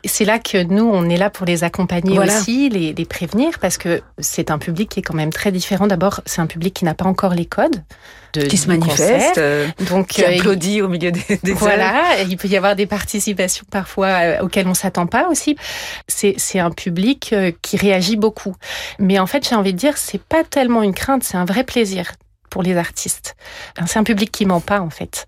C'est 0.04 0.24
là 0.24 0.38
que 0.38 0.62
nous, 0.62 0.84
on 0.84 1.08
est 1.08 1.16
là 1.16 1.28
pour 1.28 1.44
les 1.44 1.64
accompagner 1.64 2.16
voilà. 2.16 2.38
aussi, 2.38 2.68
les, 2.68 2.92
les, 2.92 3.04
prévenir, 3.04 3.58
parce 3.58 3.78
que 3.78 4.00
c'est 4.18 4.50
un 4.50 4.58
public 4.58 4.88
qui 4.88 5.00
est 5.00 5.02
quand 5.02 5.14
même 5.14 5.32
très 5.32 5.50
différent. 5.50 5.86
D'abord, 5.86 6.20
c'est 6.24 6.40
un 6.40 6.46
public 6.46 6.72
qui 6.74 6.84
n'a 6.84 6.94
pas 6.94 7.04
encore 7.04 7.34
les 7.34 7.46
codes. 7.46 7.82
De, 8.34 8.42
qui 8.42 8.58
se 8.58 8.68
manifeste, 8.68 9.40
donc 9.88 10.08
qui 10.08 10.22
applaudit 10.22 10.82
au 10.82 10.88
milieu 10.88 11.10
des, 11.10 11.40
des 11.42 11.52
voilà. 11.54 12.20
Il 12.28 12.36
peut 12.36 12.46
y 12.48 12.58
avoir 12.58 12.76
des 12.76 12.84
participations 12.84 13.64
parfois 13.70 14.08
euh, 14.08 14.42
auxquelles 14.42 14.68
on 14.68 14.74
s'attend 14.74 15.06
pas 15.06 15.28
aussi. 15.30 15.56
C'est 16.08 16.34
c'est 16.36 16.58
un 16.58 16.70
public 16.70 17.30
euh, 17.32 17.52
qui 17.62 17.78
réagit 17.78 18.16
beaucoup, 18.16 18.54
mais 18.98 19.18
en 19.18 19.26
fait 19.26 19.48
j'ai 19.48 19.54
envie 19.54 19.72
de 19.72 19.78
dire 19.78 19.96
c'est 19.96 20.20
pas 20.22 20.44
tellement 20.44 20.82
une 20.82 20.92
crainte, 20.92 21.24
c'est 21.24 21.38
un 21.38 21.46
vrai 21.46 21.64
plaisir 21.64 22.12
pour 22.50 22.62
les 22.62 22.76
artistes. 22.76 23.34
C'est 23.86 23.98
un 23.98 24.04
public 24.04 24.30
qui 24.30 24.44
ment 24.44 24.60
pas 24.60 24.82
en 24.82 24.90
fait. 24.90 25.26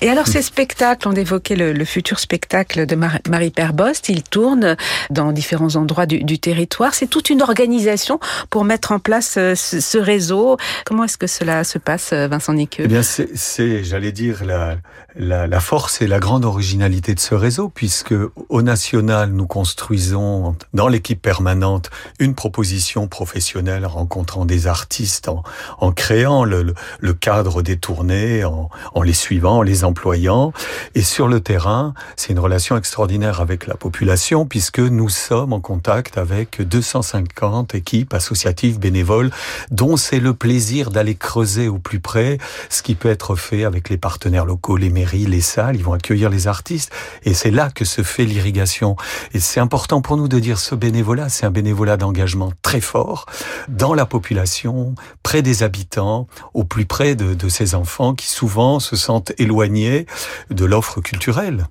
Et 0.00 0.08
alors 0.08 0.26
ces 0.28 0.42
spectacles, 0.42 1.08
on 1.08 1.12
évoquait 1.12 1.56
le, 1.56 1.72
le 1.72 1.84
futur 1.84 2.20
spectacle 2.20 2.86
de 2.86 2.94
Mar 2.94 3.18
Marie 3.28 3.50
Perbost, 3.50 4.08
il 4.08 4.22
tourne 4.22 4.76
dans 5.10 5.32
différents 5.32 5.74
endroits 5.76 6.06
du, 6.06 6.22
du 6.22 6.38
territoire. 6.38 6.94
C'est 6.94 7.08
toute 7.08 7.30
une 7.30 7.42
organisation 7.42 8.20
pour 8.50 8.64
mettre 8.64 8.92
en 8.92 9.00
place 9.00 9.38
ce, 9.54 9.80
ce 9.80 9.98
réseau. 9.98 10.56
Comment 10.84 11.04
est-ce 11.04 11.18
que 11.18 11.26
cela 11.26 11.64
se 11.64 11.78
passe, 11.78 12.12
Vincent 12.12 12.52
Niqueux? 12.52 12.84
Eh 12.84 12.88
bien, 12.88 13.02
c'est, 13.02 13.82
j'allais 13.84 14.12
dire, 14.12 14.44
la, 14.44 14.76
la, 15.18 15.60
force 15.60 16.00
et 16.00 16.06
la 16.06 16.20
grande 16.20 16.44
originalité 16.44 17.14
de 17.14 17.20
ce 17.20 17.34
réseau, 17.34 17.68
puisque 17.68 18.14
au 18.48 18.62
national, 18.62 19.32
nous 19.32 19.46
construisons 19.46 20.54
dans 20.74 20.88
l'équipe 20.88 21.20
permanente 21.20 21.90
une 22.20 22.34
proposition 22.34 23.08
professionnelle 23.08 23.84
rencontrant 23.84 24.44
des 24.44 24.66
artistes 24.66 25.28
en, 25.28 25.42
en 25.78 25.92
créant 25.92 26.44
le, 26.44 26.74
cadre 27.20 27.62
des 27.62 27.76
tournées, 27.76 28.44
en, 28.44 28.70
en 28.94 29.02
les 29.02 29.12
suivant, 29.12 29.58
en 29.58 29.62
les 29.62 29.84
employants. 29.84 30.52
Et 30.94 31.02
sur 31.02 31.26
le 31.26 31.40
terrain, 31.40 31.94
c'est 32.16 32.32
une 32.32 32.38
relation 32.38 32.76
extraordinaire 32.76 33.40
avec 33.40 33.66
la 33.66 33.74
population 33.74 34.46
puisque 34.46 34.78
nous 34.78 35.08
sommes 35.08 35.52
en 35.52 35.60
contact 35.60 36.16
avec 36.16 36.62
250 36.62 37.74
équipes 37.74 38.14
associatives 38.14 38.78
bénévoles 38.78 39.30
dont 39.70 39.96
c'est 39.96 40.20
le 40.20 40.34
plaisir 40.34 40.90
d'aller 40.90 41.16
creuser 41.16 41.68
au 41.68 41.78
plus 41.78 42.00
près 42.00 42.38
ce 42.70 42.82
qui 42.82 42.94
peut 42.94 43.10
être 43.10 43.34
fait 43.34 43.64
avec 43.64 43.88
les 43.88 43.98
partenaires 43.98 44.44
locaux, 44.44 44.76
les 44.76 44.90
mairies 44.90 45.07
les 45.16 45.40
salles, 45.40 45.76
ils 45.76 45.84
vont 45.84 45.92
accueillir 45.92 46.30
les 46.30 46.46
artistes. 46.46 46.92
Et 47.24 47.34
c'est 47.34 47.50
là 47.50 47.70
que 47.70 47.84
se 47.84 48.02
fait 48.02 48.24
l'irrigation. 48.24 48.96
Et 49.32 49.40
c'est 49.40 49.60
important 49.60 50.00
pour 50.00 50.16
nous 50.16 50.28
de 50.28 50.38
dire 50.38 50.58
ce 50.58 50.74
bénévolat, 50.74 51.28
c'est 51.28 51.46
un 51.46 51.50
bénévolat 51.50 51.96
d'engagement 51.96 52.52
très 52.62 52.80
fort 52.80 53.26
dans 53.68 53.94
la 53.94 54.06
population, 54.06 54.94
près 55.22 55.42
des 55.42 55.62
habitants, 55.62 56.26
au 56.54 56.64
plus 56.64 56.86
près 56.86 57.14
de 57.14 57.48
ces 57.48 57.74
enfants 57.74 58.14
qui 58.14 58.26
souvent 58.26 58.80
se 58.80 58.96
sentent 58.96 59.32
éloignés 59.38 60.06
de 60.50 60.64
l'offre 60.64 61.00
culturelle. 61.00 61.66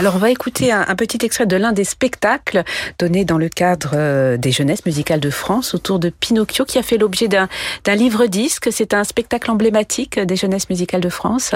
Alors 0.00 0.16
on 0.16 0.18
va 0.18 0.30
écouter 0.30 0.72
un, 0.72 0.84
un 0.86 0.94
petit 0.96 1.24
extrait 1.24 1.46
de 1.46 1.56
l'un 1.56 1.72
des 1.72 1.84
spectacles 1.84 2.64
donnés 2.98 3.24
dans 3.24 3.38
le 3.38 3.48
cadre 3.48 3.92
euh, 3.94 4.36
des 4.36 4.52
jeunesses 4.52 4.84
musicales 4.86 5.20
de 5.20 5.30
France 5.30 5.74
autour 5.74 5.98
de 5.98 6.10
Pinocchio 6.10 6.64
qui 6.64 6.78
a 6.78 6.82
fait 6.82 6.98
l'objet 6.98 7.28
d'un 7.28 7.48
d'un 7.84 7.94
livre-disque. 7.94 8.68
C'est 8.70 8.94
un 8.94 9.04
spectacle 9.04 9.50
emblématique 9.50 10.18
des 10.18 10.36
jeunesses 10.36 10.68
musicales 10.68 11.00
de 11.00 11.08
France. 11.08 11.52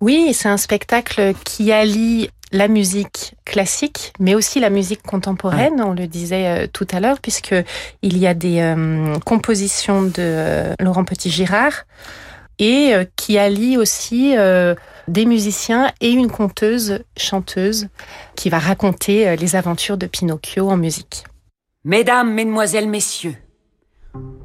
Oui, 0.00 0.32
c'est 0.34 0.48
un 0.48 0.56
spectacle 0.56 1.34
qui 1.44 1.72
allie 1.72 2.30
la 2.52 2.68
musique 2.68 3.34
classique, 3.44 4.12
mais 4.20 4.34
aussi 4.34 4.60
la 4.60 4.70
musique 4.70 5.02
contemporaine. 5.02 5.82
On 5.82 5.94
le 5.94 6.06
disait 6.06 6.46
euh, 6.46 6.66
tout 6.70 6.86
à 6.92 7.00
l'heure, 7.00 7.18
puisque 7.20 7.54
il 8.02 8.18
y 8.18 8.26
a 8.26 8.34
des 8.34 8.60
euh, 8.60 9.18
compositions 9.24 10.02
de 10.02 10.12
euh, 10.18 10.74
Laurent 10.78 11.04
Petit-Girard 11.04 11.84
et 12.58 12.92
qui 13.16 13.38
allie 13.38 13.76
aussi 13.76 14.36
des 15.08 15.26
musiciens 15.26 15.90
et 16.00 16.10
une 16.10 16.30
conteuse 16.30 17.00
chanteuse 17.16 17.88
qui 18.36 18.50
va 18.50 18.58
raconter 18.58 19.28
euh, 19.28 19.36
les 19.36 19.56
aventures 19.56 19.96
de 19.96 20.06
Pinocchio 20.06 20.70
en 20.70 20.76
musique. 20.76 21.24
Mesdames, 21.84 22.32
Mesdemoiselles, 22.32 22.88
Messieurs, 22.88 23.36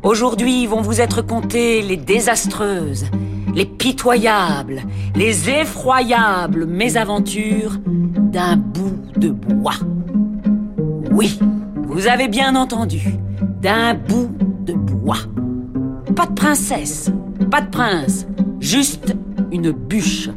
aujourd'hui 0.02 0.66
vont 0.66 0.82
vous 0.82 1.02
être 1.02 1.22
contées 1.22 1.82
les 1.82 1.98
désastreuses, 1.98 3.06
les 3.54 3.66
pitoyables, 3.66 4.82
les 5.16 5.50
effroyables 5.50 6.66
mésaventures 6.66 7.78
d'un 7.86 8.58
bout 8.58 8.98
de 9.18 9.30
bois. 9.30 9.76
Oui, 11.12 11.40
vous 11.84 12.08
avez 12.08 12.28
bien 12.28 12.56
entendu, 12.56 13.02
d'un 13.62 13.94
bout 13.94 14.30
de 14.62 14.74
bois. 14.74 15.18
Pas 16.16 16.26
de 16.26 16.34
princesse, 16.34 17.12
pas 17.52 17.62
de 17.62 17.70
prince, 17.70 18.28
juste 18.60 19.16
une 19.52 19.72
bûche. 19.72 20.30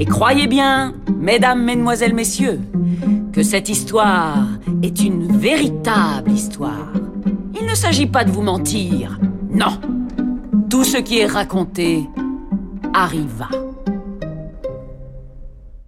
Et 0.00 0.06
croyez 0.06 0.46
bien, 0.46 0.94
mesdames, 1.14 1.62
mesdemoiselles, 1.62 2.14
messieurs, 2.14 2.58
que 3.34 3.42
cette 3.42 3.68
histoire 3.68 4.46
est 4.82 5.02
une 5.02 5.36
véritable 5.36 6.30
histoire. 6.30 6.88
Il 7.54 7.66
ne 7.66 7.74
s'agit 7.74 8.06
pas 8.06 8.24
de 8.24 8.30
vous 8.30 8.40
mentir, 8.40 9.20
non. 9.50 9.78
Tout 10.70 10.84
ce 10.84 10.96
qui 10.96 11.18
est 11.18 11.26
raconté 11.26 12.08
arriva. 12.94 13.48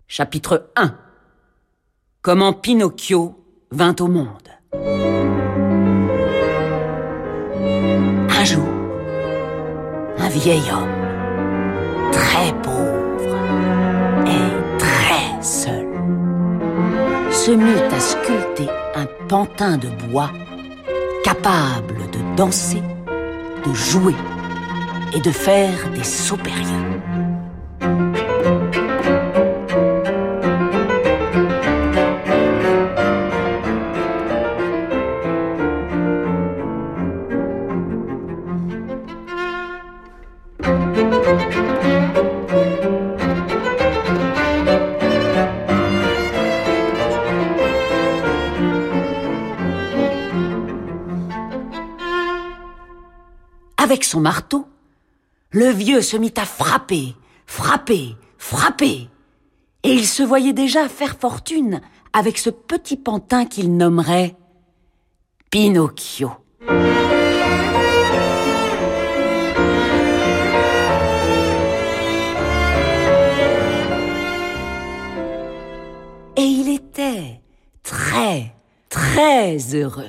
Chapitre 0.06 0.68
1 0.76 0.94
Comment 2.20 2.52
Pinocchio 2.52 3.34
vint 3.70 3.96
au 3.98 4.08
monde. 4.08 4.26
Un 8.28 8.44
jour, 8.44 8.68
un 10.18 10.28
vieil 10.28 10.62
homme, 10.70 12.10
très 12.12 12.52
pauvre 12.62 12.71
se 17.44 17.50
mit 17.50 17.82
à 17.90 17.98
sculpter 17.98 18.68
un 18.94 19.06
pantin 19.28 19.76
de 19.76 19.88
bois 19.88 20.30
capable 21.24 22.08
de 22.12 22.36
danser, 22.36 22.82
de 23.66 23.74
jouer 23.74 24.14
et 25.12 25.20
de 25.20 25.30
faire 25.32 25.90
des 25.92 26.04
sauts 26.04 26.36
Avec 53.92 54.04
son 54.04 54.20
marteau, 54.20 54.66
le 55.50 55.68
vieux 55.68 56.00
se 56.00 56.16
mit 56.16 56.32
à 56.38 56.46
frapper, 56.46 57.14
frapper, 57.46 58.16
frapper. 58.38 59.10
Et 59.82 59.92
il 59.92 60.06
se 60.06 60.22
voyait 60.22 60.54
déjà 60.54 60.88
faire 60.88 61.18
fortune 61.20 61.82
avec 62.14 62.38
ce 62.38 62.48
petit 62.48 62.96
pantin 62.96 63.44
qu'il 63.44 63.76
nommerait 63.76 64.34
Pinocchio. 65.50 66.30
Et 76.38 76.42
il 76.42 76.74
était 76.74 77.42
très, 77.82 78.54
très 78.88 79.58
heureux. 79.74 80.08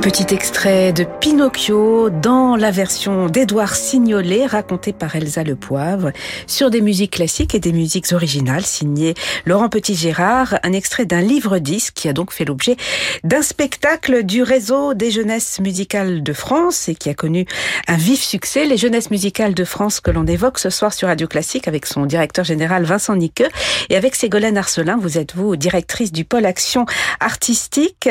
Un 0.00 0.02
petit 0.02 0.34
extrait 0.34 0.94
de 0.94 1.04
Pinocchio 1.04 2.08
dans 2.08 2.56
la 2.56 2.70
version 2.70 3.26
d'Édouard 3.26 3.74
Signolet 3.74 4.46
racontée 4.46 4.94
par 4.94 5.14
Elsa 5.14 5.44
Le 5.44 5.56
Poivre 5.56 6.10
sur 6.46 6.70
des 6.70 6.80
musiques 6.80 7.16
classiques 7.16 7.54
et 7.54 7.60
des 7.60 7.74
musiques 7.74 8.10
originales 8.12 8.64
signées 8.64 9.12
Laurent 9.44 9.68
Petit-Gérard, 9.68 10.58
un 10.62 10.72
extrait 10.72 11.04
d'un 11.04 11.20
livre-disque 11.20 11.92
qui 11.92 12.08
a 12.08 12.14
donc 12.14 12.32
fait 12.32 12.46
l'objet 12.46 12.78
d'un 13.24 13.42
spectacle 13.42 14.22
du 14.22 14.42
réseau 14.42 14.94
des 14.94 15.10
jeunesses 15.10 15.60
musicales 15.60 16.22
de 16.22 16.32
France 16.32 16.88
et 16.88 16.94
qui 16.94 17.10
a 17.10 17.14
connu 17.14 17.44
un 17.86 17.96
vif 17.98 18.22
succès. 18.22 18.64
Les 18.64 18.78
jeunesses 18.78 19.10
musicales 19.10 19.52
de 19.52 19.64
France 19.64 20.00
que 20.00 20.10
l'on 20.10 20.26
évoque 20.26 20.60
ce 20.60 20.70
soir 20.70 20.94
sur 20.94 21.08
Radio 21.08 21.26
Classique 21.26 21.68
avec 21.68 21.84
son 21.84 22.06
directeur 22.06 22.46
général 22.46 22.84
Vincent 22.84 23.16
Niqueux 23.16 23.50
et 23.90 23.96
avec 23.96 24.14
Ségolène 24.14 24.56
Arcelin. 24.56 24.96
Vous 24.98 25.18
êtes 25.18 25.34
vous 25.34 25.56
directrice 25.56 26.10
du 26.10 26.24
pôle 26.24 26.46
action 26.46 26.86
artistique. 27.20 28.08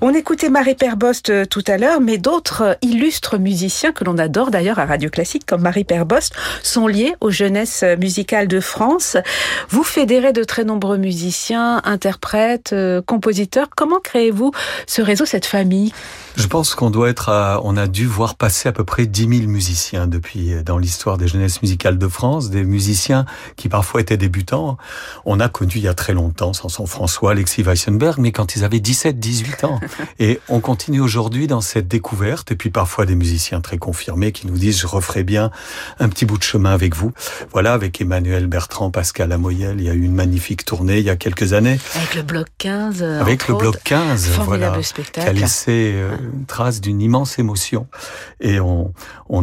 On 0.00 0.12
écoutait 0.14 0.50
Marie 0.50 0.74
Perbost 0.74 1.27
tout 1.48 1.64
à 1.66 1.76
l'heure, 1.76 2.00
mais 2.00 2.18
d'autres 2.18 2.76
illustres 2.82 3.38
musiciens 3.38 3.92
que 3.92 4.04
l'on 4.04 4.18
adore 4.18 4.50
d'ailleurs 4.50 4.78
à 4.78 4.86
Radio 4.86 5.10
Classique, 5.10 5.44
comme 5.46 5.62
Marie 5.62 5.84
Perbost, 5.84 6.34
sont 6.62 6.86
liés 6.86 7.14
aux 7.20 7.30
jeunesses 7.30 7.84
musicales 7.98 8.48
de 8.48 8.60
France. 8.60 9.16
Vous 9.68 9.84
fédérez 9.84 10.32
de 10.32 10.44
très 10.44 10.64
nombreux 10.64 10.98
musiciens, 10.98 11.80
interprètes, 11.84 12.72
euh, 12.72 13.02
compositeurs. 13.02 13.68
Comment 13.76 14.00
créez-vous 14.00 14.52
ce 14.86 15.02
réseau, 15.02 15.24
cette 15.24 15.46
famille? 15.46 15.92
Je 16.38 16.46
pense 16.46 16.76
qu'on 16.76 16.90
doit 16.90 17.10
être 17.10 17.30
à, 17.30 17.60
on 17.64 17.76
a 17.76 17.88
dû 17.88 18.06
voir 18.06 18.36
passer 18.36 18.68
à 18.68 18.72
peu 18.72 18.84
près 18.84 19.06
10 19.06 19.40
000 19.40 19.50
musiciens 19.50 20.06
depuis, 20.06 20.54
dans 20.64 20.78
l'histoire 20.78 21.18
des 21.18 21.26
jeunesses 21.26 21.60
musicales 21.62 21.98
de 21.98 22.06
France, 22.06 22.48
des 22.48 22.62
musiciens 22.62 23.26
qui 23.56 23.68
parfois 23.68 24.00
étaient 24.00 24.16
débutants. 24.16 24.78
On 25.24 25.40
a 25.40 25.48
connu 25.48 25.72
il 25.74 25.82
y 25.82 25.88
a 25.88 25.94
très 25.94 26.14
longtemps 26.14 26.52
Samson 26.52 26.86
François, 26.86 27.32
Alexis 27.32 27.64
Weissenberg, 27.64 28.20
mais 28.20 28.30
quand 28.30 28.54
ils 28.54 28.62
avaient 28.62 28.78
17, 28.78 29.18
18 29.18 29.64
ans. 29.64 29.80
Et 30.20 30.38
on 30.48 30.60
continue 30.60 31.00
aujourd'hui 31.00 31.48
dans 31.48 31.60
cette 31.60 31.88
découverte, 31.88 32.52
et 32.52 32.56
puis 32.56 32.70
parfois 32.70 33.04
des 33.04 33.16
musiciens 33.16 33.60
très 33.60 33.78
confirmés 33.78 34.30
qui 34.30 34.46
nous 34.46 34.56
disent 34.56 34.78
je 34.78 34.86
referai 34.86 35.24
bien 35.24 35.50
un 35.98 36.08
petit 36.08 36.24
bout 36.24 36.38
de 36.38 36.44
chemin 36.44 36.70
avec 36.70 36.94
vous. 36.94 37.12
Voilà, 37.50 37.72
avec 37.72 38.00
Emmanuel 38.00 38.46
Bertrand, 38.46 38.92
Pascal 38.92 39.32
Amoyel, 39.32 39.80
il 39.80 39.86
y 39.86 39.90
a 39.90 39.94
eu 39.94 40.04
une 40.04 40.14
magnifique 40.14 40.64
tournée 40.64 40.98
il 40.98 41.04
y 41.04 41.10
a 41.10 41.16
quelques 41.16 41.52
années. 41.52 41.80
Avec 41.96 42.14
le 42.14 42.22
bloc 42.22 42.46
15. 42.58 43.02
Avec 43.02 43.48
le 43.48 43.54
bloc 43.56 43.74
autres. 43.74 43.82
15, 43.82 44.28
Formidable 44.28 44.68
voilà, 44.68 44.82
spectacle. 44.84 45.26
qui 45.26 45.28
a 45.28 45.32
laissé 45.32 45.92
euh, 45.96 46.10
trace 46.46 46.80
d'une 46.80 47.00
immense 47.00 47.38
émotion. 47.38 47.86
Et 48.40 48.60
on, 48.60 48.92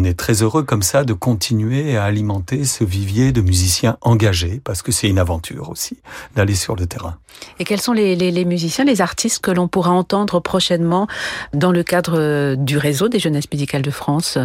est 0.04 0.14
très 0.14 0.44
heureux 0.44 0.64
comme 0.64 0.84
ça 0.84 1.04
de 1.04 1.14
continuer 1.14 1.98
à 1.98 2.04
alimenter 2.04 2.66
ce 2.66 2.84
vivier 2.84 3.32
de 3.32 3.42
musiciens 3.42 3.98
engagés, 4.02 4.62
parce 4.64 4.82
que 4.82 4.92
c'est 4.92 5.08
une 5.08 5.20
aventure 5.20 5.70
aussi, 5.70 5.98
d'aller 6.36 6.56
sur 6.56 6.76
le 6.76 6.86
terrain. 6.86 7.18
Et 7.60 7.64
quels 7.64 7.82
sont 7.82 7.94
les, 7.94 8.46
musiciens, 8.46 8.86
les 8.86 9.02
artistes 9.02 9.40
que 9.40 9.52
l'on 9.52 9.68
pourra 9.68 9.92
entendre 9.92 10.40
prochainement 10.40 11.08
dans 11.54 11.72
le 11.72 11.84
cadre 11.84 12.56
du 12.56 12.78
réseau 12.78 13.10
des 13.10 13.20
jeunesses 13.20 13.52
musicales 13.52 13.82
de 13.82 13.92
France? 13.92 14.38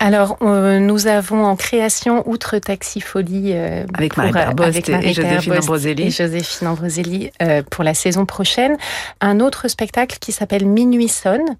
Alors, 0.00 0.36
euh, 0.42 0.78
nous 0.78 1.08
avons 1.08 1.44
en 1.44 1.56
création, 1.56 2.22
outre 2.28 2.58
Taxi 2.58 3.00
Folie, 3.00 3.52
euh, 3.52 3.84
Avec 3.94 4.16
Marie 4.16 4.30
euh, 4.30 4.32
Perbost 4.32 4.88
avec 4.90 5.08
et 5.08 5.12
Joséphine 5.12 5.54
Ambroselli. 5.54 6.06
et 6.06 6.10
Joséphine 6.10 6.68
Ambroselli, 6.68 7.30
euh, 7.42 7.62
pour 7.68 7.82
la 7.82 7.94
saison 7.94 8.24
prochaine, 8.24 8.76
un 9.20 9.40
autre 9.40 9.66
spectacle 9.66 10.18
qui 10.20 10.30
s'appelle 10.30 10.66
Minuit 10.66 11.08
sonne. 11.08 11.56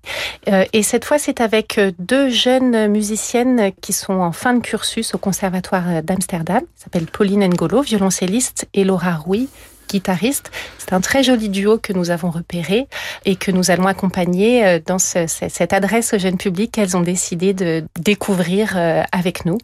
Euh, 0.49 0.65
et 0.73 0.85
cette 0.85 1.05
fois, 1.05 1.19
c'est 1.19 1.41
avec 1.41 1.79
euh, 1.79 1.91
deux 1.99 2.29
jeunes 2.31 2.87
musiciennes 2.87 3.73
qui 3.81 3.93
sont 3.93 4.15
en 4.15 4.31
fin 4.33 4.55
de 4.55 4.61
cursus 4.61 5.15
au 5.15 5.19
Conservatoire 5.19 5.85
euh, 5.89 6.03
d'Amsterdam. 6.03 6.63
S'appellent 6.77 7.07
Pauline 7.07 7.45
Ngolo, 7.49 7.83
violoncelliste, 7.83 8.69
et 8.73 8.85
Laura 8.85 9.17
Rouy, 9.17 9.49
guitaristes. 9.89 10.51
C'est 10.79 10.93
un 10.93 11.01
très 11.01 11.23
joli 11.23 11.49
duo 11.49 11.79
que 11.79 11.93
nous 11.93 12.11
avons 12.11 12.31
repéré 12.31 12.87
et 13.25 13.37
que 13.37 13.51
nous 13.51 13.71
allons 13.71 13.87
accompagner 13.87 14.67
euh, 14.67 14.81
dans 14.85 14.99
ce, 14.99 15.27
cette 15.27 15.73
adresse 15.73 16.15
au 16.15 16.19
jeune 16.19 16.37
public 16.37 16.73
qu'elles 16.73 16.97
ont 16.97 17.03
décidé 17.03 17.55
de 17.55 17.85
découvrir 17.99 18.75
euh, 18.77 19.03
avec 19.13 19.45
nous. 19.45 19.59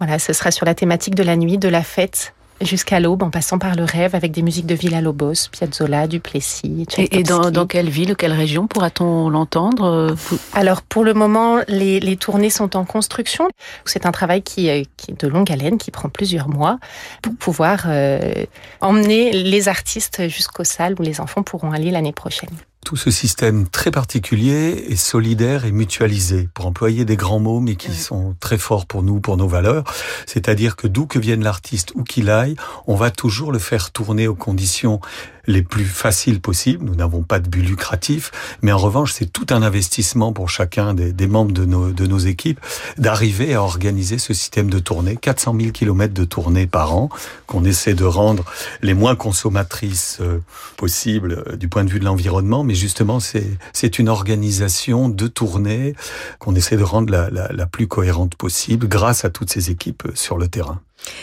Voilà, 0.00 0.18
ce 0.18 0.32
sera 0.32 0.50
sur 0.50 0.66
la 0.66 0.74
thématique 0.74 1.14
de 1.14 1.22
la 1.22 1.36
nuit, 1.36 1.56
de 1.58 1.68
la 1.68 1.82
fête, 1.82 2.34
jusqu'à 2.64 3.00
l'aube, 3.00 3.22
en 3.22 3.30
passant 3.30 3.58
par 3.58 3.74
le 3.74 3.84
rêve, 3.84 4.14
avec 4.14 4.32
des 4.32 4.42
musiques 4.42 4.66
de 4.66 4.74
Villa-Lobos, 4.74 5.48
Piazzolla, 5.52 6.06
Duplessis. 6.06 6.86
Et, 6.98 7.18
et 7.18 7.22
dans, 7.22 7.50
dans, 7.50 7.66
quelle 7.66 7.88
ville, 7.88 8.16
quelle 8.16 8.32
région 8.32 8.66
pourra-t-on 8.66 9.28
l'entendre 9.28 10.14
Alors, 10.52 10.82
pour 10.82 11.04
le 11.04 11.14
moment, 11.14 11.60
les, 11.68 12.00
les, 12.00 12.16
tournées 12.16 12.50
sont 12.50 12.76
en 12.76 12.84
construction. 12.84 13.48
C'est 13.84 14.06
un 14.06 14.12
travail 14.12 14.42
qui, 14.42 14.68
qui, 14.96 15.10
est 15.10 15.20
de 15.20 15.28
longue 15.28 15.50
haleine, 15.50 15.78
qui 15.78 15.90
prend 15.90 16.08
plusieurs 16.08 16.48
mois, 16.48 16.78
pour 17.22 17.34
pouvoir 17.36 17.84
euh, 17.86 18.44
emmener 18.80 19.32
les 19.32 19.68
artistes 19.68 20.28
jusqu'aux 20.28 20.64
salles 20.64 20.94
où 20.98 21.02
les 21.02 21.20
enfants 21.20 21.42
pourront 21.42 21.72
aller 21.72 21.90
l'année 21.90 22.12
prochaine 22.12 22.50
tout 22.84 22.96
ce 22.96 23.10
système 23.10 23.66
très 23.66 23.90
particulier 23.90 24.86
est 24.88 24.96
solidaire 24.96 25.64
et 25.64 25.72
mutualisé, 25.72 26.48
pour 26.54 26.66
employer 26.66 27.04
des 27.04 27.16
grands 27.16 27.40
mots, 27.40 27.60
mais 27.60 27.74
qui 27.74 27.88
oui. 27.88 27.96
sont 27.96 28.36
très 28.38 28.58
forts 28.58 28.86
pour 28.86 29.02
nous, 29.02 29.20
pour 29.20 29.36
nos 29.36 29.48
valeurs. 29.48 29.84
C'est-à-dire 30.26 30.76
que 30.76 30.86
d'où 30.86 31.06
que 31.06 31.18
vienne 31.18 31.42
l'artiste, 31.42 31.92
où 31.94 32.04
qu'il 32.04 32.30
aille, 32.30 32.54
on 32.86 32.94
va 32.94 33.10
toujours 33.10 33.50
le 33.50 33.58
faire 33.58 33.90
tourner 33.90 34.28
aux 34.28 34.34
conditions 34.34 35.00
les 35.46 35.62
plus 35.62 35.84
faciles 35.84 36.40
possibles. 36.40 36.84
Nous 36.84 36.94
n'avons 36.94 37.22
pas 37.22 37.38
de 37.38 37.48
but 37.48 37.62
lucratif, 37.62 38.30
mais 38.62 38.72
en 38.72 38.78
revanche, 38.78 39.12
c'est 39.12 39.32
tout 39.32 39.46
un 39.50 39.62
investissement 39.62 40.32
pour 40.32 40.48
chacun 40.48 40.94
des, 40.94 41.26
membres 41.26 41.52
de 41.52 41.64
nos, 41.64 42.18
équipes 42.18 42.60
d'arriver 42.96 43.54
à 43.54 43.62
organiser 43.62 44.18
ce 44.18 44.32
système 44.34 44.70
de 44.70 44.78
tournée. 44.78 45.16
400 45.16 45.56
000 45.58 45.72
kilomètres 45.72 46.14
de 46.14 46.24
tournée 46.24 46.66
par 46.66 46.94
an 46.94 47.08
qu'on 47.46 47.64
essaie 47.64 47.94
de 47.94 48.04
rendre 48.04 48.44
les 48.82 48.94
moins 48.94 49.16
consommatrices 49.16 50.18
euh, 50.20 50.38
possibles 50.76 51.44
euh, 51.48 51.56
du 51.56 51.68
point 51.68 51.84
de 51.84 51.90
vue 51.90 52.00
de 52.00 52.04
l'environnement, 52.04 52.64
mais 52.64 52.74
justement, 52.74 53.18
c'est 53.20 53.98
une 53.98 54.08
organisation 54.08 55.08
de 55.08 55.26
tournée 55.26 55.94
qu'on 56.38 56.54
essaie 56.54 56.76
de 56.76 56.82
rendre 56.82 57.12
la, 57.12 57.66
plus 57.66 57.86
cohérente 57.88 58.36
possible 58.36 58.86
grâce 58.88 59.24
à 59.24 59.30
toutes 59.30 59.50
ces 59.50 59.70
équipes 59.70 60.04
sur 60.14 60.38
le 60.38 60.48
terrain. 60.48 60.80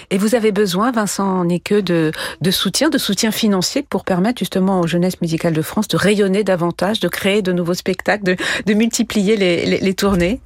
Et 0.09 0.17
vous 0.17 0.35
avez 0.35 0.51
besoin, 0.51 0.91
Vincent 0.91 1.43
Niqueux, 1.45 1.81
de, 1.81 2.11
de 2.41 2.51
soutien, 2.51 2.89
de 2.89 2.97
soutien 2.97 3.31
financier 3.31 3.83
pour 3.83 4.03
permettre 4.03 4.39
justement 4.39 4.79
aux 4.79 4.87
jeunesses 4.87 5.21
musicales 5.21 5.53
de 5.53 5.61
France 5.61 5.87
de 5.87 5.97
rayonner 5.97 6.43
davantage, 6.43 6.99
de 6.99 7.07
créer 7.07 7.41
de 7.41 7.51
nouveaux 7.51 7.73
spectacles, 7.73 8.35
de, 8.65 8.73
multiplier 8.73 9.37
les, 9.37 9.65
les, 9.65 9.79
les 9.79 9.93
tournées? 9.93 10.41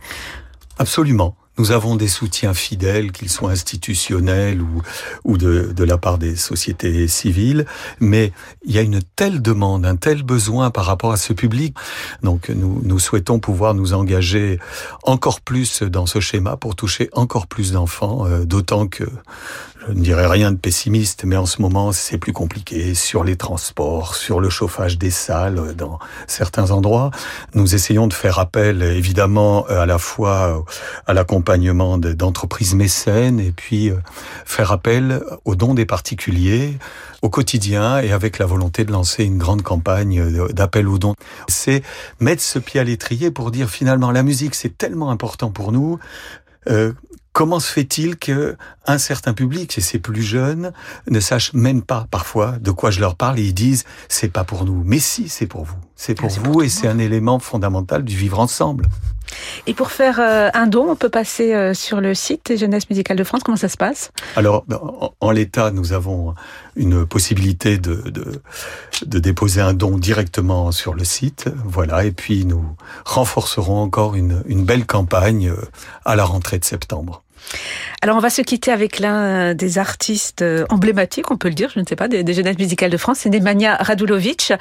Absolument. 0.77 1.35
Nous 1.57 1.71
avons 1.71 1.95
des 1.95 2.07
soutiens 2.07 2.53
fidèles, 2.53 3.11
qu'ils 3.11 3.29
soient 3.29 3.51
institutionnels 3.51 4.61
ou, 4.61 4.81
ou 5.23 5.37
de, 5.37 5.71
de, 5.75 5.83
la 5.83 5.97
part 5.97 6.17
des 6.17 6.35
sociétés 6.35 7.07
civiles, 7.07 7.65
mais 7.99 8.31
il 8.65 8.73
y 8.73 8.77
a 8.77 8.81
une 8.81 9.01
telle 9.15 9.41
demande, 9.41 9.85
un 9.85 9.95
tel 9.95 10.23
besoin 10.23 10.69
par 10.69 10.85
rapport 10.85 11.11
à 11.11 11.17
ce 11.17 11.33
public. 11.33 11.75
Donc 12.23 12.49
nous, 12.49 12.81
nous 12.83 12.99
souhaitons 12.99 13.39
pouvoir 13.39 13.73
nous 13.73 13.93
engager 13.93 14.59
encore 15.03 15.41
plus 15.41 15.83
dans 15.83 16.05
ce 16.05 16.19
schéma 16.19 16.57
pour 16.57 16.75
toucher 16.75 17.09
encore 17.13 17.47
plus 17.47 17.71
d'enfants, 17.71 18.25
euh, 18.25 18.45
d'autant 18.45 18.87
que 18.87 19.05
je 19.87 19.93
ne 19.93 20.01
dirais 20.01 20.25
rien 20.27 20.51
de 20.51 20.57
pessimiste, 20.57 21.23
mais 21.25 21.35
en 21.35 21.45
ce 21.45 21.61
moment, 21.61 21.91
c'est 21.91 22.17
plus 22.17 22.33
compliqué 22.33 22.95
sur 22.95 23.23
les 23.23 23.35
transports, 23.35 24.15
sur 24.15 24.39
le 24.39 24.49
chauffage 24.49 24.97
des 24.97 25.11
salles 25.11 25.75
dans 25.75 25.99
certains 26.27 26.71
endroits. 26.71 27.11
Nous 27.53 27.75
essayons 27.75 28.07
de 28.07 28.13
faire 28.13 28.39
appel, 28.39 28.81
évidemment, 28.81 29.65
à 29.67 29.85
la 29.85 29.97
fois 29.97 30.65
à 31.05 31.13
l'accompagnement 31.13 31.97
d'entreprises 31.97 32.73
mécènes 32.73 33.39
et 33.39 33.51
puis 33.51 33.91
faire 34.45 34.71
appel 34.71 35.21
aux 35.45 35.55
dons 35.55 35.73
des 35.73 35.85
particuliers 35.85 36.77
au 37.21 37.29
quotidien 37.29 37.99
et 37.99 38.11
avec 38.11 38.37
la 38.37 38.45
volonté 38.45 38.85
de 38.85 38.91
lancer 38.91 39.23
une 39.23 39.37
grande 39.37 39.61
campagne 39.61 40.47
d'appel 40.51 40.87
aux 40.87 40.99
dons. 40.99 41.15
C'est 41.47 41.83
mettre 42.19 42.41
ce 42.41 42.59
pied 42.59 42.79
à 42.79 42.83
l'étrier 42.83 43.31
pour 43.31 43.51
dire 43.51 43.69
finalement 43.69 44.11
la 44.11 44.23
musique 44.23 44.55
c'est 44.55 44.77
tellement 44.77 45.09
important 45.09 45.49
pour 45.49 45.71
nous 45.71 45.99
euh, 46.69 46.93
comment 47.33 47.59
se 47.59 47.71
fait-il 47.71 48.15
que 48.15 48.55
un 48.87 48.97
certain 48.97 49.33
public, 49.33 49.77
et 49.77 49.81
c'est 49.81 49.99
plus 49.99 50.21
jeunes, 50.21 50.71
ne 51.09 51.19
sache 51.19 51.53
même 51.53 51.81
pas 51.81 52.07
parfois 52.09 52.53
de 52.59 52.71
quoi 52.71 52.91
je 52.91 53.01
leur 53.01 53.15
parle 53.15 53.39
et 53.39 53.43
ils 53.43 53.53
disent 53.53 53.83
c'est 54.07 54.31
pas 54.31 54.45
pour 54.45 54.63
nous. 54.63 54.83
Mais 54.85 54.99
si, 54.99 55.27
c'est 55.27 55.47
pour 55.47 55.65
vous. 55.65 55.75
C'est 55.95 56.15
pour 56.15 56.29
vous 56.29 56.43
pour 56.43 56.63
et 56.63 56.69
c'est 56.69 56.87
un 56.87 56.97
élément 56.97 57.39
fondamental 57.39 58.03
du 58.03 58.15
vivre 58.15 58.39
ensemble. 58.39 58.87
Et 59.67 59.73
pour 59.73 59.91
faire 59.91 60.19
euh, 60.19 60.49
un 60.53 60.67
don, 60.67 60.89
on 60.89 60.95
peut 60.95 61.09
passer 61.09 61.53
euh, 61.53 61.73
sur 61.73 62.01
le 62.01 62.13
site 62.13 62.47
des 62.47 62.57
Jeunesses 62.57 62.89
musicales 62.89 63.17
de 63.17 63.23
France. 63.23 63.41
Comment 63.43 63.57
ça 63.57 63.69
se 63.69 63.77
passe? 63.77 64.11
Alors, 64.35 64.65
en, 64.71 65.13
en 65.19 65.31
l'état, 65.31 65.71
nous 65.71 65.93
avons 65.93 66.35
une 66.75 67.05
possibilité 67.05 67.77
de, 67.77 67.95
de, 68.09 68.41
de, 69.05 69.19
déposer 69.19 69.61
un 69.61 69.73
don 69.73 69.97
directement 69.97 70.71
sur 70.71 70.93
le 70.93 71.03
site. 71.03 71.49
Voilà. 71.65 72.05
Et 72.05 72.11
puis, 72.11 72.45
nous 72.45 72.63
renforcerons 73.05 73.81
encore 73.81 74.15
une, 74.15 74.43
une 74.45 74.65
belle 74.65 74.85
campagne 74.85 75.49
euh, 75.49 75.55
à 76.05 76.15
la 76.15 76.25
rentrée 76.25 76.59
de 76.59 76.65
septembre. 76.65 77.23
Alors 78.01 78.17
on 78.17 78.19
va 78.19 78.29
se 78.29 78.41
quitter 78.41 78.71
avec 78.71 78.99
l'un 78.99 79.53
des 79.53 79.77
artistes 79.77 80.43
emblématiques, 80.69 81.31
on 81.31 81.37
peut 81.37 81.47
le 81.47 81.55
dire, 81.55 81.71
je 81.73 81.79
ne 81.79 81.85
sais 81.85 81.95
pas, 81.95 82.07
des, 82.07 82.23
des 82.23 82.33
jeunesses 82.33 82.57
musicales 82.57 82.91
de 82.91 82.97
France, 82.97 83.19
c'est 83.21 83.29
Nemanja 83.29 83.75
Radulovic. 83.75 84.53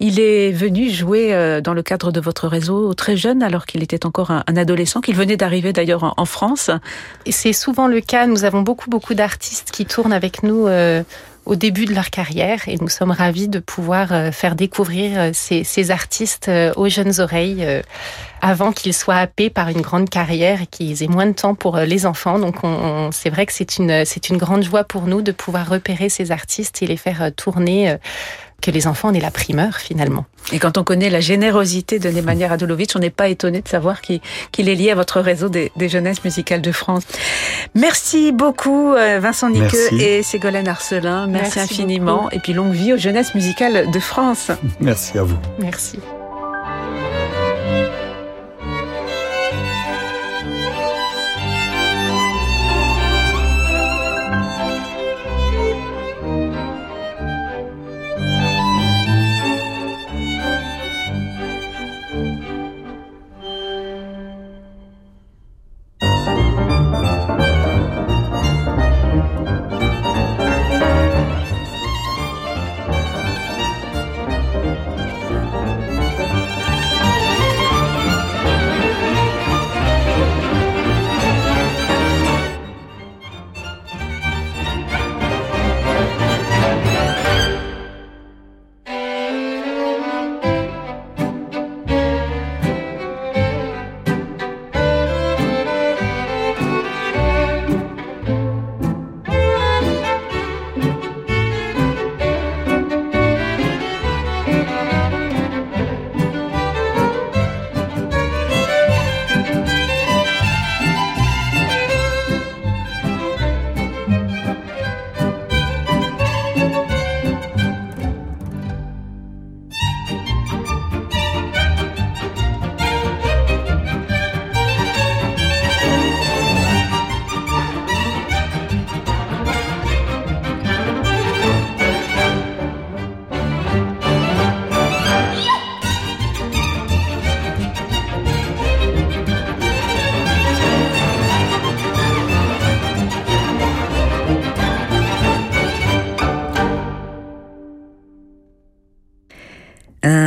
Il 0.00 0.20
est 0.20 0.50
venu 0.52 0.90
jouer 0.90 1.60
dans 1.62 1.74
le 1.74 1.82
cadre 1.82 2.12
de 2.12 2.20
votre 2.20 2.46
réseau 2.48 2.94
très 2.94 3.16
jeune, 3.16 3.42
alors 3.42 3.66
qu'il 3.66 3.82
était 3.82 4.06
encore 4.06 4.30
un, 4.30 4.56
adolescent, 4.56 5.00
qu'il 5.00 5.14
venait 5.14 5.36
d'arriver 5.36 5.72
d'ailleurs 5.72 6.14
en, 6.16 6.24
France. 6.24 6.70
C'est 7.28 7.52
souvent 7.52 7.88
le 7.88 8.00
cas, 8.00 8.26
nous 8.26 8.44
avons 8.44 8.62
beaucoup 8.62 8.90
beaucoup 8.90 9.14
d'artistes 9.14 9.70
qui 9.70 9.86
tournent 9.86 10.12
avec 10.12 10.42
nous 10.42 10.66
euh, 10.66 11.02
au 11.50 11.56
début 11.56 11.84
de 11.84 11.92
leur 11.92 12.10
carrière 12.10 12.68
et 12.68 12.76
nous 12.80 12.88
sommes 12.88 13.10
ravis 13.10 13.48
de 13.48 13.58
pouvoir 13.58 14.12
euh, 14.12 14.30
faire 14.30 14.54
découvrir 14.54 15.18
euh, 15.18 15.30
ces, 15.32 15.90
artistes 15.90 16.48
euh, 16.48 16.72
aux 16.76 16.88
jeunes 16.88 17.18
oreilles 17.18 17.66
avant 18.40 18.70
qu'ils 18.70 18.94
soient 18.94 19.16
happés 19.16 19.50
par 19.50 19.68
une 19.68 19.80
grande 19.80 20.08
carrière 20.08 20.62
et 20.62 20.66
qu'ils 20.66 21.02
aient 21.02 21.08
moins 21.08 21.26
de 21.26 21.32
temps 21.32 21.56
pour 21.56 21.76
les 21.78 22.06
enfants. 22.06 22.38
Donc 22.38 22.62
on, 22.62 22.68
on, 22.68 23.12
c'est 23.12 23.30
vrai 23.30 23.46
que 23.46 23.52
c'est 23.52 23.78
une, 23.78 24.04
c'est 24.04 24.28
une 24.28 24.36
grande 24.36 24.62
joie 24.62 24.84
pour 24.84 25.02
nous 25.02 25.22
de 25.22 25.32
pouvoir 25.32 25.68
repérer 25.68 26.08
ces 26.08 26.30
artistes 26.30 26.82
et 26.82 26.86
les 26.86 26.96
faire 26.96 27.32
tourner 27.34 27.96
que 28.60 28.70
les 28.70 28.86
enfants 28.86 29.08
en 29.08 29.14
aient 29.14 29.20
la 29.20 29.30
primeur 29.30 29.76
finalement. 29.76 30.26
Et 30.52 30.58
quand 30.58 30.78
on 30.78 30.84
connaît 30.84 31.10
la 31.10 31.20
générosité 31.20 31.98
de 31.98 32.08
Nemanja 32.10 32.48
Radulovic, 32.48 32.92
on 32.94 32.98
n'est 32.98 33.10
pas 33.10 33.28
étonné 33.28 33.60
de 33.60 33.68
savoir 33.68 34.00
qu'il 34.00 34.20
qu 34.52 34.62
est 34.62 34.74
lié 34.74 34.90
à 34.90 34.94
votre 34.94 35.20
réseau 35.20 35.48
des, 35.48 35.72
des, 35.76 35.88
jeunesses 35.88 36.24
musicales 36.24 36.62
de 36.62 36.72
France. 36.72 37.04
Merci 37.74 38.32
beaucoup 38.32 38.92
Vincent 38.94 39.50
Niqueux 39.50 40.00
et 40.00 40.22
Ségolène 40.22 40.68
Arcelin. 40.68 41.26
Merci, 41.26 41.58
Merci 41.58 41.60
infiniment 41.60 42.22
beaucoup. 42.22 42.36
et 42.36 42.38
puis 42.38 42.52
longue 42.52 42.72
vie 42.72 42.92
aux 42.92 42.98
jeunesses 42.98 43.34
musicales 43.34 43.90
de 43.90 44.00
France. 44.00 44.50
Merci 44.80 45.18
à 45.18 45.22
vous. 45.22 45.38
Merci. 45.58 45.98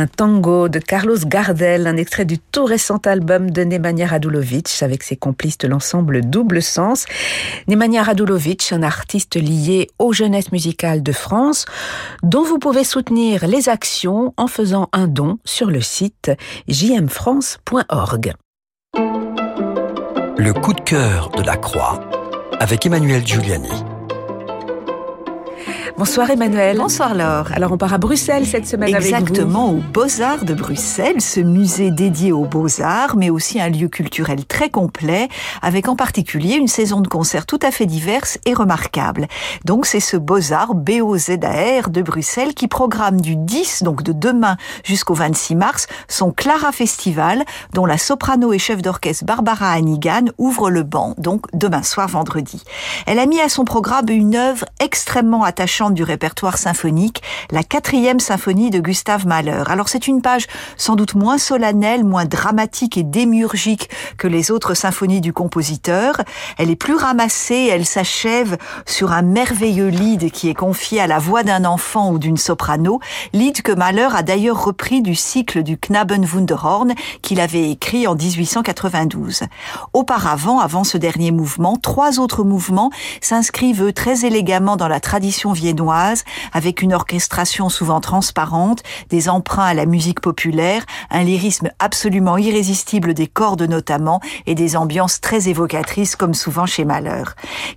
Un 0.04 0.06
tango 0.06 0.68
de 0.68 0.80
Carlos 0.80 1.16
Gardel, 1.24 1.86
un 1.86 1.96
extrait 1.96 2.26
du 2.26 2.38
tout 2.38 2.66
récent 2.66 2.98
album 3.06 3.50
de 3.50 3.64
Nemanja 3.64 4.04
Radulovic 4.04 4.82
avec 4.82 5.02
ses 5.02 5.16
complices 5.16 5.56
de 5.56 5.66
l'ensemble 5.66 6.20
Double 6.20 6.60
Sens. 6.60 7.06
Nemanja 7.68 8.02
Radulovic, 8.02 8.70
un 8.72 8.82
artiste 8.82 9.36
lié 9.36 9.88
aux 9.98 10.12
jeunesses 10.12 10.52
musicales 10.52 11.02
de 11.02 11.12
France, 11.12 11.64
dont 12.22 12.44
vous 12.44 12.58
pouvez 12.58 12.84
soutenir 12.84 13.46
les 13.46 13.70
actions 13.70 14.34
en 14.36 14.46
faisant 14.46 14.90
un 14.92 15.06
don 15.06 15.38
sur 15.46 15.70
le 15.70 15.80
site 15.80 16.30
jmfrance.org. 16.68 18.34
Le 20.36 20.52
coup 20.52 20.74
de 20.74 20.82
cœur 20.82 21.30
de 21.30 21.40
la 21.40 21.56
Croix 21.56 22.04
avec 22.60 22.84
Emmanuel 22.84 23.26
Giuliani. 23.26 23.93
Bonsoir 25.98 26.30
Emmanuel. 26.30 26.78
Bonsoir 26.78 27.14
Laure. 27.14 27.48
Alors 27.54 27.72
on 27.72 27.76
part 27.76 27.92
à 27.92 27.98
Bruxelles 27.98 28.46
cette 28.46 28.66
semaine 28.66 28.94
Exactement, 28.94 29.68
avec 29.68 29.82
vous. 29.82 29.88
Aux 29.88 29.92
Beaux-Arts 29.92 30.44
de 30.44 30.54
Bruxelles, 30.54 31.20
ce 31.20 31.40
musée 31.40 31.90
dédié 31.90 32.32
aux 32.32 32.46
Beaux-Arts, 32.46 33.16
mais 33.16 33.30
aussi 33.30 33.60
un 33.60 33.68
lieu 33.68 33.88
culturel 33.88 34.46
très 34.46 34.70
complet, 34.70 35.28
avec 35.62 35.88
en 35.88 35.94
particulier 35.94 36.54
une 36.54 36.68
saison 36.68 37.00
de 37.00 37.08
concerts 37.08 37.46
tout 37.46 37.58
à 37.62 37.70
fait 37.70 37.86
diverse 37.86 38.38
et 38.46 38.54
remarquable. 38.54 39.28
Donc 39.64 39.84
c'est 39.84 40.00
ce 40.00 40.16
Beaux-Arts, 40.16 40.74
B-O-Z-A-R 40.74 41.90
de 41.90 42.02
Bruxelles, 42.02 42.54
qui 42.54 42.66
programme 42.66 43.20
du 43.20 43.36
10, 43.36 43.82
donc 43.82 44.02
de 44.02 44.12
demain 44.12 44.56
jusqu'au 44.84 45.14
26 45.14 45.54
mars, 45.54 45.86
son 46.08 46.32
Clara 46.32 46.72
Festival, 46.72 47.44
dont 47.72 47.86
la 47.86 47.98
soprano 47.98 48.52
et 48.52 48.58
chef 48.58 48.80
d'orchestre 48.80 49.24
Barbara 49.24 49.70
Hannigan 49.72 50.26
ouvre 50.38 50.70
le 50.70 50.82
banc, 50.82 51.14
donc 51.18 51.46
demain 51.52 51.82
soir 51.82 52.08
vendredi. 52.08 52.62
Elle 53.06 53.18
a 53.18 53.26
mis 53.26 53.40
à 53.40 53.48
son 53.48 53.64
programme 53.64 54.08
une 54.08 54.34
œuvre 54.34 54.64
extrêmement 54.80 55.44
attachante 55.44 55.73
du 55.74 56.04
répertoire 56.04 56.56
symphonique, 56.56 57.20
la 57.50 57.64
quatrième 57.64 58.20
symphonie 58.20 58.70
de 58.70 58.78
Gustave 58.78 59.26
Mahler. 59.26 59.64
Alors 59.66 59.88
c'est 59.88 60.06
une 60.06 60.22
page 60.22 60.46
sans 60.76 60.94
doute 60.94 61.16
moins 61.16 61.36
solennelle, 61.36 62.04
moins 62.04 62.26
dramatique 62.26 62.96
et 62.96 63.02
démiurgique 63.02 63.90
que 64.16 64.28
les 64.28 64.52
autres 64.52 64.74
symphonies 64.74 65.20
du 65.20 65.32
compositeur. 65.32 66.20
Elle 66.58 66.70
est 66.70 66.76
plus 66.76 66.94
ramassée, 66.94 67.68
elle 67.72 67.86
s'achève 67.86 68.56
sur 68.86 69.10
un 69.10 69.22
merveilleux 69.22 69.88
lead 69.88 70.30
qui 70.30 70.48
est 70.48 70.54
confié 70.54 71.00
à 71.00 71.08
la 71.08 71.18
voix 71.18 71.42
d'un 71.42 71.64
enfant 71.64 72.12
ou 72.12 72.18
d'une 72.18 72.36
soprano, 72.36 73.00
lead 73.32 73.62
que 73.62 73.72
Mahler 73.72 74.08
a 74.14 74.22
d'ailleurs 74.22 74.64
repris 74.64 75.02
du 75.02 75.16
cycle 75.16 75.64
du 75.64 75.76
Knabenwunderhorn 75.76 76.94
qu'il 77.20 77.40
avait 77.40 77.68
écrit 77.68 78.06
en 78.06 78.14
1892. 78.14 79.42
Auparavant, 79.92 80.60
avant 80.60 80.84
ce 80.84 80.98
dernier 80.98 81.32
mouvement, 81.32 81.76
trois 81.76 82.20
autres 82.20 82.44
mouvements 82.44 82.90
s'inscrivent 83.20 83.92
très 83.92 84.24
élégamment 84.24 84.76
dans 84.76 84.88
la 84.88 85.00
tradition 85.00 85.52
viennoise 85.64 86.24
avec 86.52 86.82
une 86.82 86.92
orchestration 86.92 87.70
souvent 87.70 88.00
transparente, 88.00 88.82
des 89.08 89.30
emprunts 89.30 89.64
à 89.64 89.72
la 89.72 89.86
musique 89.86 90.20
populaire, 90.20 90.84
un 91.10 91.22
lyrisme 91.22 91.70
absolument 91.78 92.36
irrésistible 92.36 93.14
des 93.14 93.26
cordes 93.26 93.62
notamment, 93.62 94.20
et 94.44 94.54
des 94.54 94.76
ambiances 94.76 95.22
très 95.22 95.48
évocatrices 95.48 96.16
comme 96.16 96.34
souvent 96.34 96.66
chez 96.66 96.84
Mahler. 96.84 97.24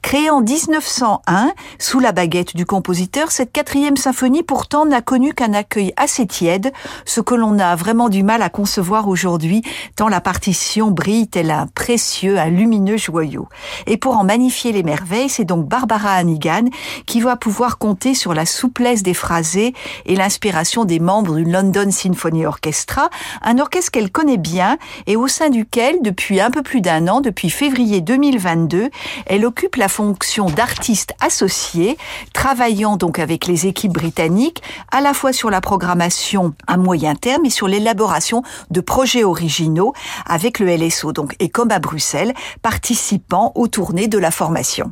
Créée 0.01 0.29
en 0.29 0.41
1901, 0.41 1.53
sous 1.79 2.01
la 2.01 2.11
baguette 2.11 2.57
du 2.57 2.65
compositeur, 2.65 3.31
cette 3.31 3.53
quatrième 3.53 3.95
symphonie 3.95 4.43
pourtant 4.43 4.85
n'a 4.85 5.01
connu 5.01 5.33
qu'un 5.33 5.53
accueil 5.53 5.93
assez 5.95 6.27
tiède, 6.27 6.73
ce 7.05 7.21
que 7.21 7.35
l'on 7.35 7.57
a 7.57 7.75
vraiment 7.77 8.09
du 8.09 8.21
mal 8.21 8.41
à 8.41 8.49
concevoir 8.49 9.07
aujourd'hui, 9.07 9.61
tant 9.95 10.09
la 10.09 10.19
partition 10.19 10.91
brille 10.91 11.29
tel 11.29 11.51
un 11.51 11.67
précieux, 11.67 12.37
un 12.37 12.49
lumineux 12.49 12.97
joyau. 12.97 13.47
Et 13.85 13.95
pour 13.95 14.17
en 14.17 14.25
magnifier 14.25 14.73
les 14.73 14.83
merveilles, 14.83 15.29
c'est 15.29 15.45
donc 15.45 15.67
Barbara 15.67 16.11
Hannigan 16.11 16.65
qui 17.05 17.21
va 17.21 17.35
pouvoir 17.35 17.76
compter 17.77 18.13
sur 18.13 18.33
la 18.33 18.45
souplesse 18.45 19.03
des 19.03 19.13
phrasés 19.13 19.73
et 20.05 20.15
l'inspiration 20.15 20.85
des 20.85 20.99
membres 20.99 21.35
du 21.35 21.43
London 21.43 21.89
Symphony 21.91 22.45
Orchestra, 22.45 23.09
un 23.41 23.59
orchestre 23.59 23.91
qu'elle 23.91 24.11
connaît 24.11 24.37
bien 24.37 24.77
et 25.05 25.15
au 25.15 25.27
sein 25.27 25.49
duquel, 25.49 25.97
depuis 26.01 26.41
un 26.41 26.51
peu 26.51 26.63
plus 26.63 26.81
d'un 26.81 27.07
an, 27.07 27.21
depuis 27.21 27.49
février 27.49 28.01
2022, 28.01 28.89
elle 29.25 29.45
occupe 29.45 29.75
la 29.75 29.87
fonction 29.87 30.47
d'artiste 30.47 31.13
associée, 31.21 31.97
travaillant 32.33 32.97
donc 32.97 33.19
avec 33.19 33.47
les 33.47 33.67
équipes 33.67 33.93
britanniques, 33.93 34.61
à 34.91 35.01
la 35.01 35.13
fois 35.13 35.33
sur 35.33 35.49
la 35.49 35.61
programmation 35.61 36.53
à 36.67 36.77
moyen 36.77 37.15
terme 37.15 37.45
et 37.45 37.49
sur 37.49 37.67
l'élaboration 37.67 38.43
de 38.71 38.81
projets 38.81 39.23
originaux 39.23 39.93
avec 40.25 40.59
le 40.59 40.75
LSO, 40.75 41.11
donc, 41.11 41.35
et 41.39 41.49
comme 41.49 41.71
à 41.71 41.79
Bruxelles, 41.79 42.33
participant 42.61 43.51
aux 43.55 43.67
tournées 43.67 44.07
de 44.07 44.17
la 44.17 44.31
formation. 44.31 44.91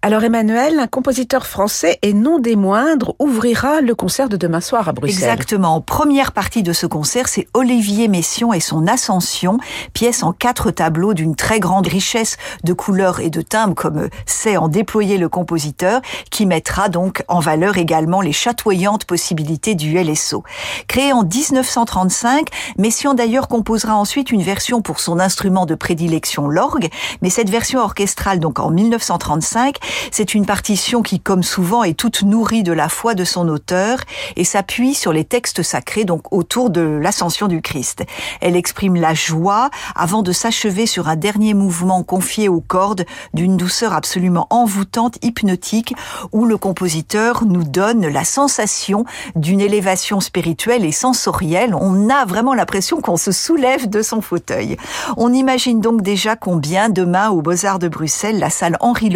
Alors 0.00 0.22
Emmanuel, 0.22 0.78
un 0.78 0.86
compositeur 0.86 1.46
français 1.46 1.98
et 2.02 2.12
non 2.12 2.38
des 2.38 2.54
moindres, 2.54 3.16
ouvrira 3.18 3.80
le 3.80 3.94
concert 3.96 4.28
de 4.28 4.36
demain 4.36 4.60
soir 4.60 4.88
à 4.88 4.92
Bruxelles. 4.92 5.24
Exactement. 5.24 5.74
En 5.74 5.80
première 5.80 6.30
partie 6.30 6.62
de 6.62 6.72
ce 6.72 6.86
concert, 6.86 7.26
c'est 7.26 7.48
Olivier 7.52 8.06
Messiaen 8.06 8.52
et 8.52 8.60
son 8.60 8.86
Ascension, 8.86 9.58
pièce 9.94 10.22
en 10.22 10.32
quatre 10.32 10.70
tableaux 10.70 11.14
d'une 11.14 11.34
très 11.34 11.58
grande 11.58 11.88
richesse 11.88 12.36
de 12.62 12.72
couleurs 12.72 13.18
et 13.18 13.28
de 13.28 13.42
timbres, 13.42 13.74
comme 13.74 14.08
sait 14.24 14.56
en 14.56 14.68
déployer 14.68 15.18
le 15.18 15.28
compositeur, 15.28 16.00
qui 16.30 16.46
mettra 16.46 16.88
donc 16.88 17.24
en 17.26 17.40
valeur 17.40 17.76
également 17.76 18.20
les 18.20 18.32
chatoyantes 18.32 19.04
possibilités 19.04 19.74
du 19.74 19.98
LSO. 19.98 20.44
Créé 20.86 21.12
en 21.12 21.24
1935, 21.24 22.48
Messiaen 22.78 23.14
d'ailleurs 23.14 23.48
composera 23.48 23.96
ensuite 23.96 24.30
une 24.30 24.42
version 24.42 24.80
pour 24.80 25.00
son 25.00 25.18
instrument 25.18 25.66
de 25.66 25.74
prédilection, 25.74 26.46
l'orgue, 26.46 26.88
mais 27.20 27.30
cette 27.30 27.50
version 27.50 27.80
orchestrale, 27.80 28.38
donc 28.38 28.60
en 28.60 28.70
1935, 28.70 29.47
c'est 30.10 30.34
une 30.34 30.46
partition 30.46 31.02
qui, 31.02 31.20
comme 31.20 31.42
souvent, 31.42 31.84
est 31.84 31.94
toute 31.94 32.22
nourrie 32.22 32.62
de 32.62 32.72
la 32.72 32.88
foi 32.88 33.14
de 33.14 33.24
son 33.24 33.48
auteur 33.48 34.00
et 34.36 34.44
s'appuie 34.44 34.94
sur 34.94 35.12
les 35.12 35.24
textes 35.24 35.62
sacrés, 35.62 36.04
donc 36.04 36.32
autour 36.32 36.70
de 36.70 36.80
l'ascension 36.80 37.48
du 37.48 37.62
Christ. 37.62 38.04
Elle 38.40 38.56
exprime 38.56 38.96
la 38.96 39.14
joie 39.14 39.70
avant 39.94 40.22
de 40.22 40.32
s'achever 40.32 40.86
sur 40.86 41.08
un 41.08 41.16
dernier 41.16 41.54
mouvement 41.54 42.02
confié 42.02 42.48
aux 42.48 42.60
cordes 42.60 43.04
d'une 43.34 43.56
douceur 43.56 43.92
absolument 43.92 44.46
envoûtante, 44.50 45.18
hypnotique, 45.22 45.94
où 46.32 46.44
le 46.44 46.56
compositeur 46.56 47.44
nous 47.44 47.64
donne 47.64 48.06
la 48.06 48.24
sensation 48.24 49.04
d'une 49.34 49.60
élévation 49.60 50.20
spirituelle 50.20 50.84
et 50.84 50.92
sensorielle. 50.92 51.74
On 51.74 52.08
a 52.08 52.24
vraiment 52.24 52.54
l'impression 52.54 53.00
qu'on 53.00 53.16
se 53.16 53.32
soulève 53.32 53.88
de 53.88 54.02
son 54.02 54.20
fauteuil. 54.20 54.76
On 55.16 55.32
imagine 55.32 55.80
donc 55.80 56.02
déjà 56.02 56.36
combien 56.36 56.88
demain 56.88 57.30
au 57.30 57.42
Beaux-Arts 57.42 57.78
de 57.78 57.88
Bruxelles, 57.88 58.38
la 58.38 58.50
salle 58.50 58.76
Henri 58.80 59.08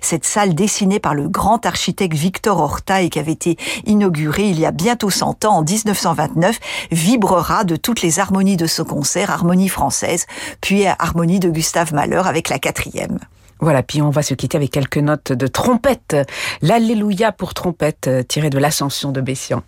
Cette 0.00 0.24
salle 0.24 0.54
dessinée 0.54 1.00
par 1.00 1.14
le 1.14 1.28
grand 1.28 1.64
architecte 1.66 2.14
Victor 2.14 2.58
Horta 2.58 3.02
et 3.02 3.10
qui 3.10 3.18
avait 3.18 3.32
été 3.32 3.56
inaugurée 3.86 4.48
il 4.48 4.58
y 4.58 4.66
a 4.66 4.70
bientôt 4.70 5.10
100 5.10 5.44
ans, 5.44 5.58
en 5.58 5.62
1929, 5.62 6.58
vibrera 6.90 7.64
de 7.64 7.76
toutes 7.76 8.02
les 8.02 8.18
harmonies 8.18 8.56
de 8.56 8.66
ce 8.66 8.82
concert, 8.82 9.30
harmonie 9.30 9.68
française, 9.68 10.26
puis 10.60 10.86
harmonie 10.86 11.40
de 11.40 11.50
Gustave 11.50 11.92
Mahler 11.94 12.22
avec 12.24 12.48
la 12.48 12.58
quatrième. 12.58 13.18
Voilà, 13.60 13.82
puis 13.82 14.00
on 14.00 14.10
va 14.10 14.22
se 14.22 14.34
quitter 14.34 14.56
avec 14.56 14.70
quelques 14.70 14.96
notes 14.96 15.32
de 15.32 15.46
trompette. 15.46 16.16
L'Alléluia 16.62 17.30
pour 17.30 17.52
trompette 17.52 18.10
tiré 18.26 18.48
de 18.48 18.58
l'Ascension 18.58 19.12
de 19.12 19.20
Bessian. 19.20 19.62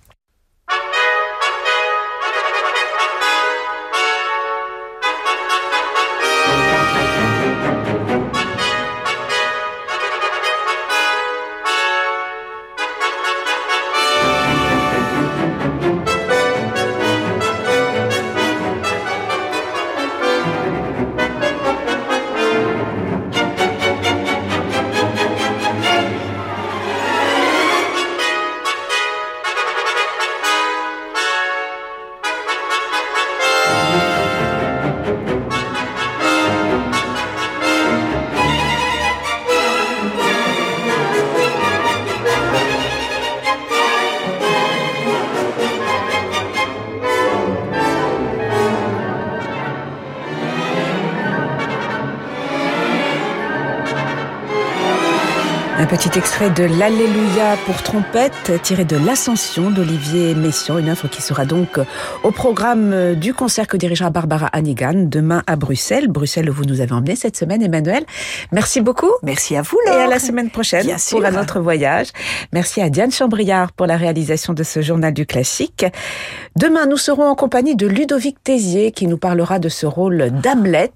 Un 55.83 55.87
petit 55.87 56.16
extrait 56.16 56.49
de 56.49 56.62
l'Alléluia 56.62 57.57
pour 57.66 57.83
trompette 57.83 58.53
tiré 58.62 58.85
de 58.85 58.97
l'Ascension 59.05 59.68
d'Olivier 59.73 60.33
Messiaen, 60.37 60.79
une 60.79 60.88
œuvre 60.88 61.09
qui 61.09 61.21
sera 61.21 61.45
donc 61.45 61.81
au 62.23 62.31
programme 62.31 63.16
du 63.16 63.35
concert 63.35 63.66
que 63.66 63.77
dirigera 63.77 64.11
Barbara 64.11 64.47
Hannigan 64.47 64.92
demain 64.95 65.42
à 65.49 65.57
Bruxelles. 65.57 66.07
Bruxelles 66.07 66.49
où 66.49 66.53
vous 66.53 66.66
nous 66.66 66.81
avez 66.81 66.92
emmené 66.92 67.16
cette 67.16 67.37
semaine, 67.37 67.64
Emmanuel. 67.64 68.05
Merci 68.53 68.81
beaucoup. 68.81 69.11
Merci 69.25 69.57
à 69.57 69.62
vous, 69.62 69.77
Laure. 69.85 69.97
Et 69.97 70.03
à 70.03 70.07
la 70.07 70.21
semaine 70.21 70.51
prochaine 70.51 70.87
Bien 70.87 70.95
pour 70.95 71.18
sûr. 71.18 71.27
un 71.27 71.42
autre 71.42 71.59
voyage. 71.59 72.11
Merci 72.53 72.81
à 72.81 72.88
Diane 72.88 73.11
Chambriard 73.11 73.73
pour 73.73 73.87
la 73.87 73.97
réalisation 73.97 74.53
de 74.53 74.62
ce 74.62 74.83
journal 74.83 75.12
du 75.12 75.27
classique. 75.27 75.85
Demain, 76.55 76.87
nous 76.87 76.97
serons 76.97 77.27
en 77.27 77.35
compagnie 77.35 77.75
de 77.75 77.88
Ludovic 77.88 78.37
Tézier 78.45 78.92
qui 78.92 79.09
nous 79.09 79.18
parlera 79.18 79.59
de 79.59 79.68
ce 79.68 79.87
rôle 79.87 80.31
d'Hamlet 80.31 80.92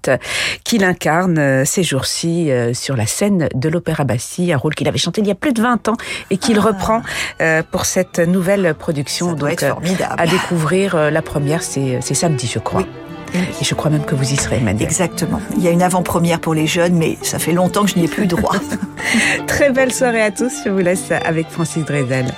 qu'il 0.63 0.85
incarne 0.85 1.65
ces 1.65 1.83
jours-ci 1.83 2.49
sur 2.73 2.95
la 2.95 3.05
scène 3.05 3.49
de 3.53 3.67
l'Opéra 3.67 4.05
Bastille, 4.05 4.53
un 4.53 4.57
rôle 4.57 4.76
qu'il 4.77 4.87
avait 4.87 4.97
chanté 4.97 5.21
il 5.21 5.27
y 5.27 5.31
a 5.31 5.35
plus 5.35 5.51
de 5.51 5.61
20 5.61 5.89
ans 5.89 5.97
et 6.29 6.37
qu'il 6.37 6.57
ah. 6.59 6.61
reprend 6.61 7.01
euh, 7.41 7.63
pour 7.69 7.85
cette 7.85 8.19
nouvelle 8.19 8.73
production. 8.75 9.29
Ça 9.29 9.35
doit 9.35 9.49
donc, 9.49 9.63
être 9.63 9.73
formidable. 9.73 10.15
à 10.17 10.27
découvrir, 10.27 10.95
euh, 10.95 11.09
la 11.09 11.21
première, 11.21 11.63
c'est 11.63 12.01
samedi, 12.01 12.49
je 12.51 12.59
crois. 12.59 12.81
Oui. 12.81 12.87
Et 13.61 13.65
je 13.65 13.75
crois 13.75 13.91
même 13.91 14.05
que 14.05 14.15
vous 14.15 14.31
y 14.31 14.37
serez, 14.37 14.57
Emmanuel. 14.57 14.83
Exactement. 14.83 15.41
Il 15.57 15.63
y 15.63 15.67
a 15.67 15.71
une 15.71 15.81
avant-première 15.81 16.39
pour 16.39 16.53
les 16.53 16.65
jeunes, 16.65 16.95
mais 16.95 17.17
ça 17.23 17.39
fait 17.39 17.51
longtemps 17.51 17.83
que 17.83 17.89
je 17.89 17.97
n'y 17.97 18.05
ai 18.05 18.07
plus 18.07 18.25
droit. 18.25 18.55
Très 19.47 19.71
belle 19.71 19.93
soirée 19.93 20.21
à 20.21 20.31
tous. 20.31 20.53
Je 20.63 20.69
vous 20.69 20.79
laisse 20.79 21.11
avec 21.11 21.49
Francis 21.49 21.83
Drezel. 21.83 22.33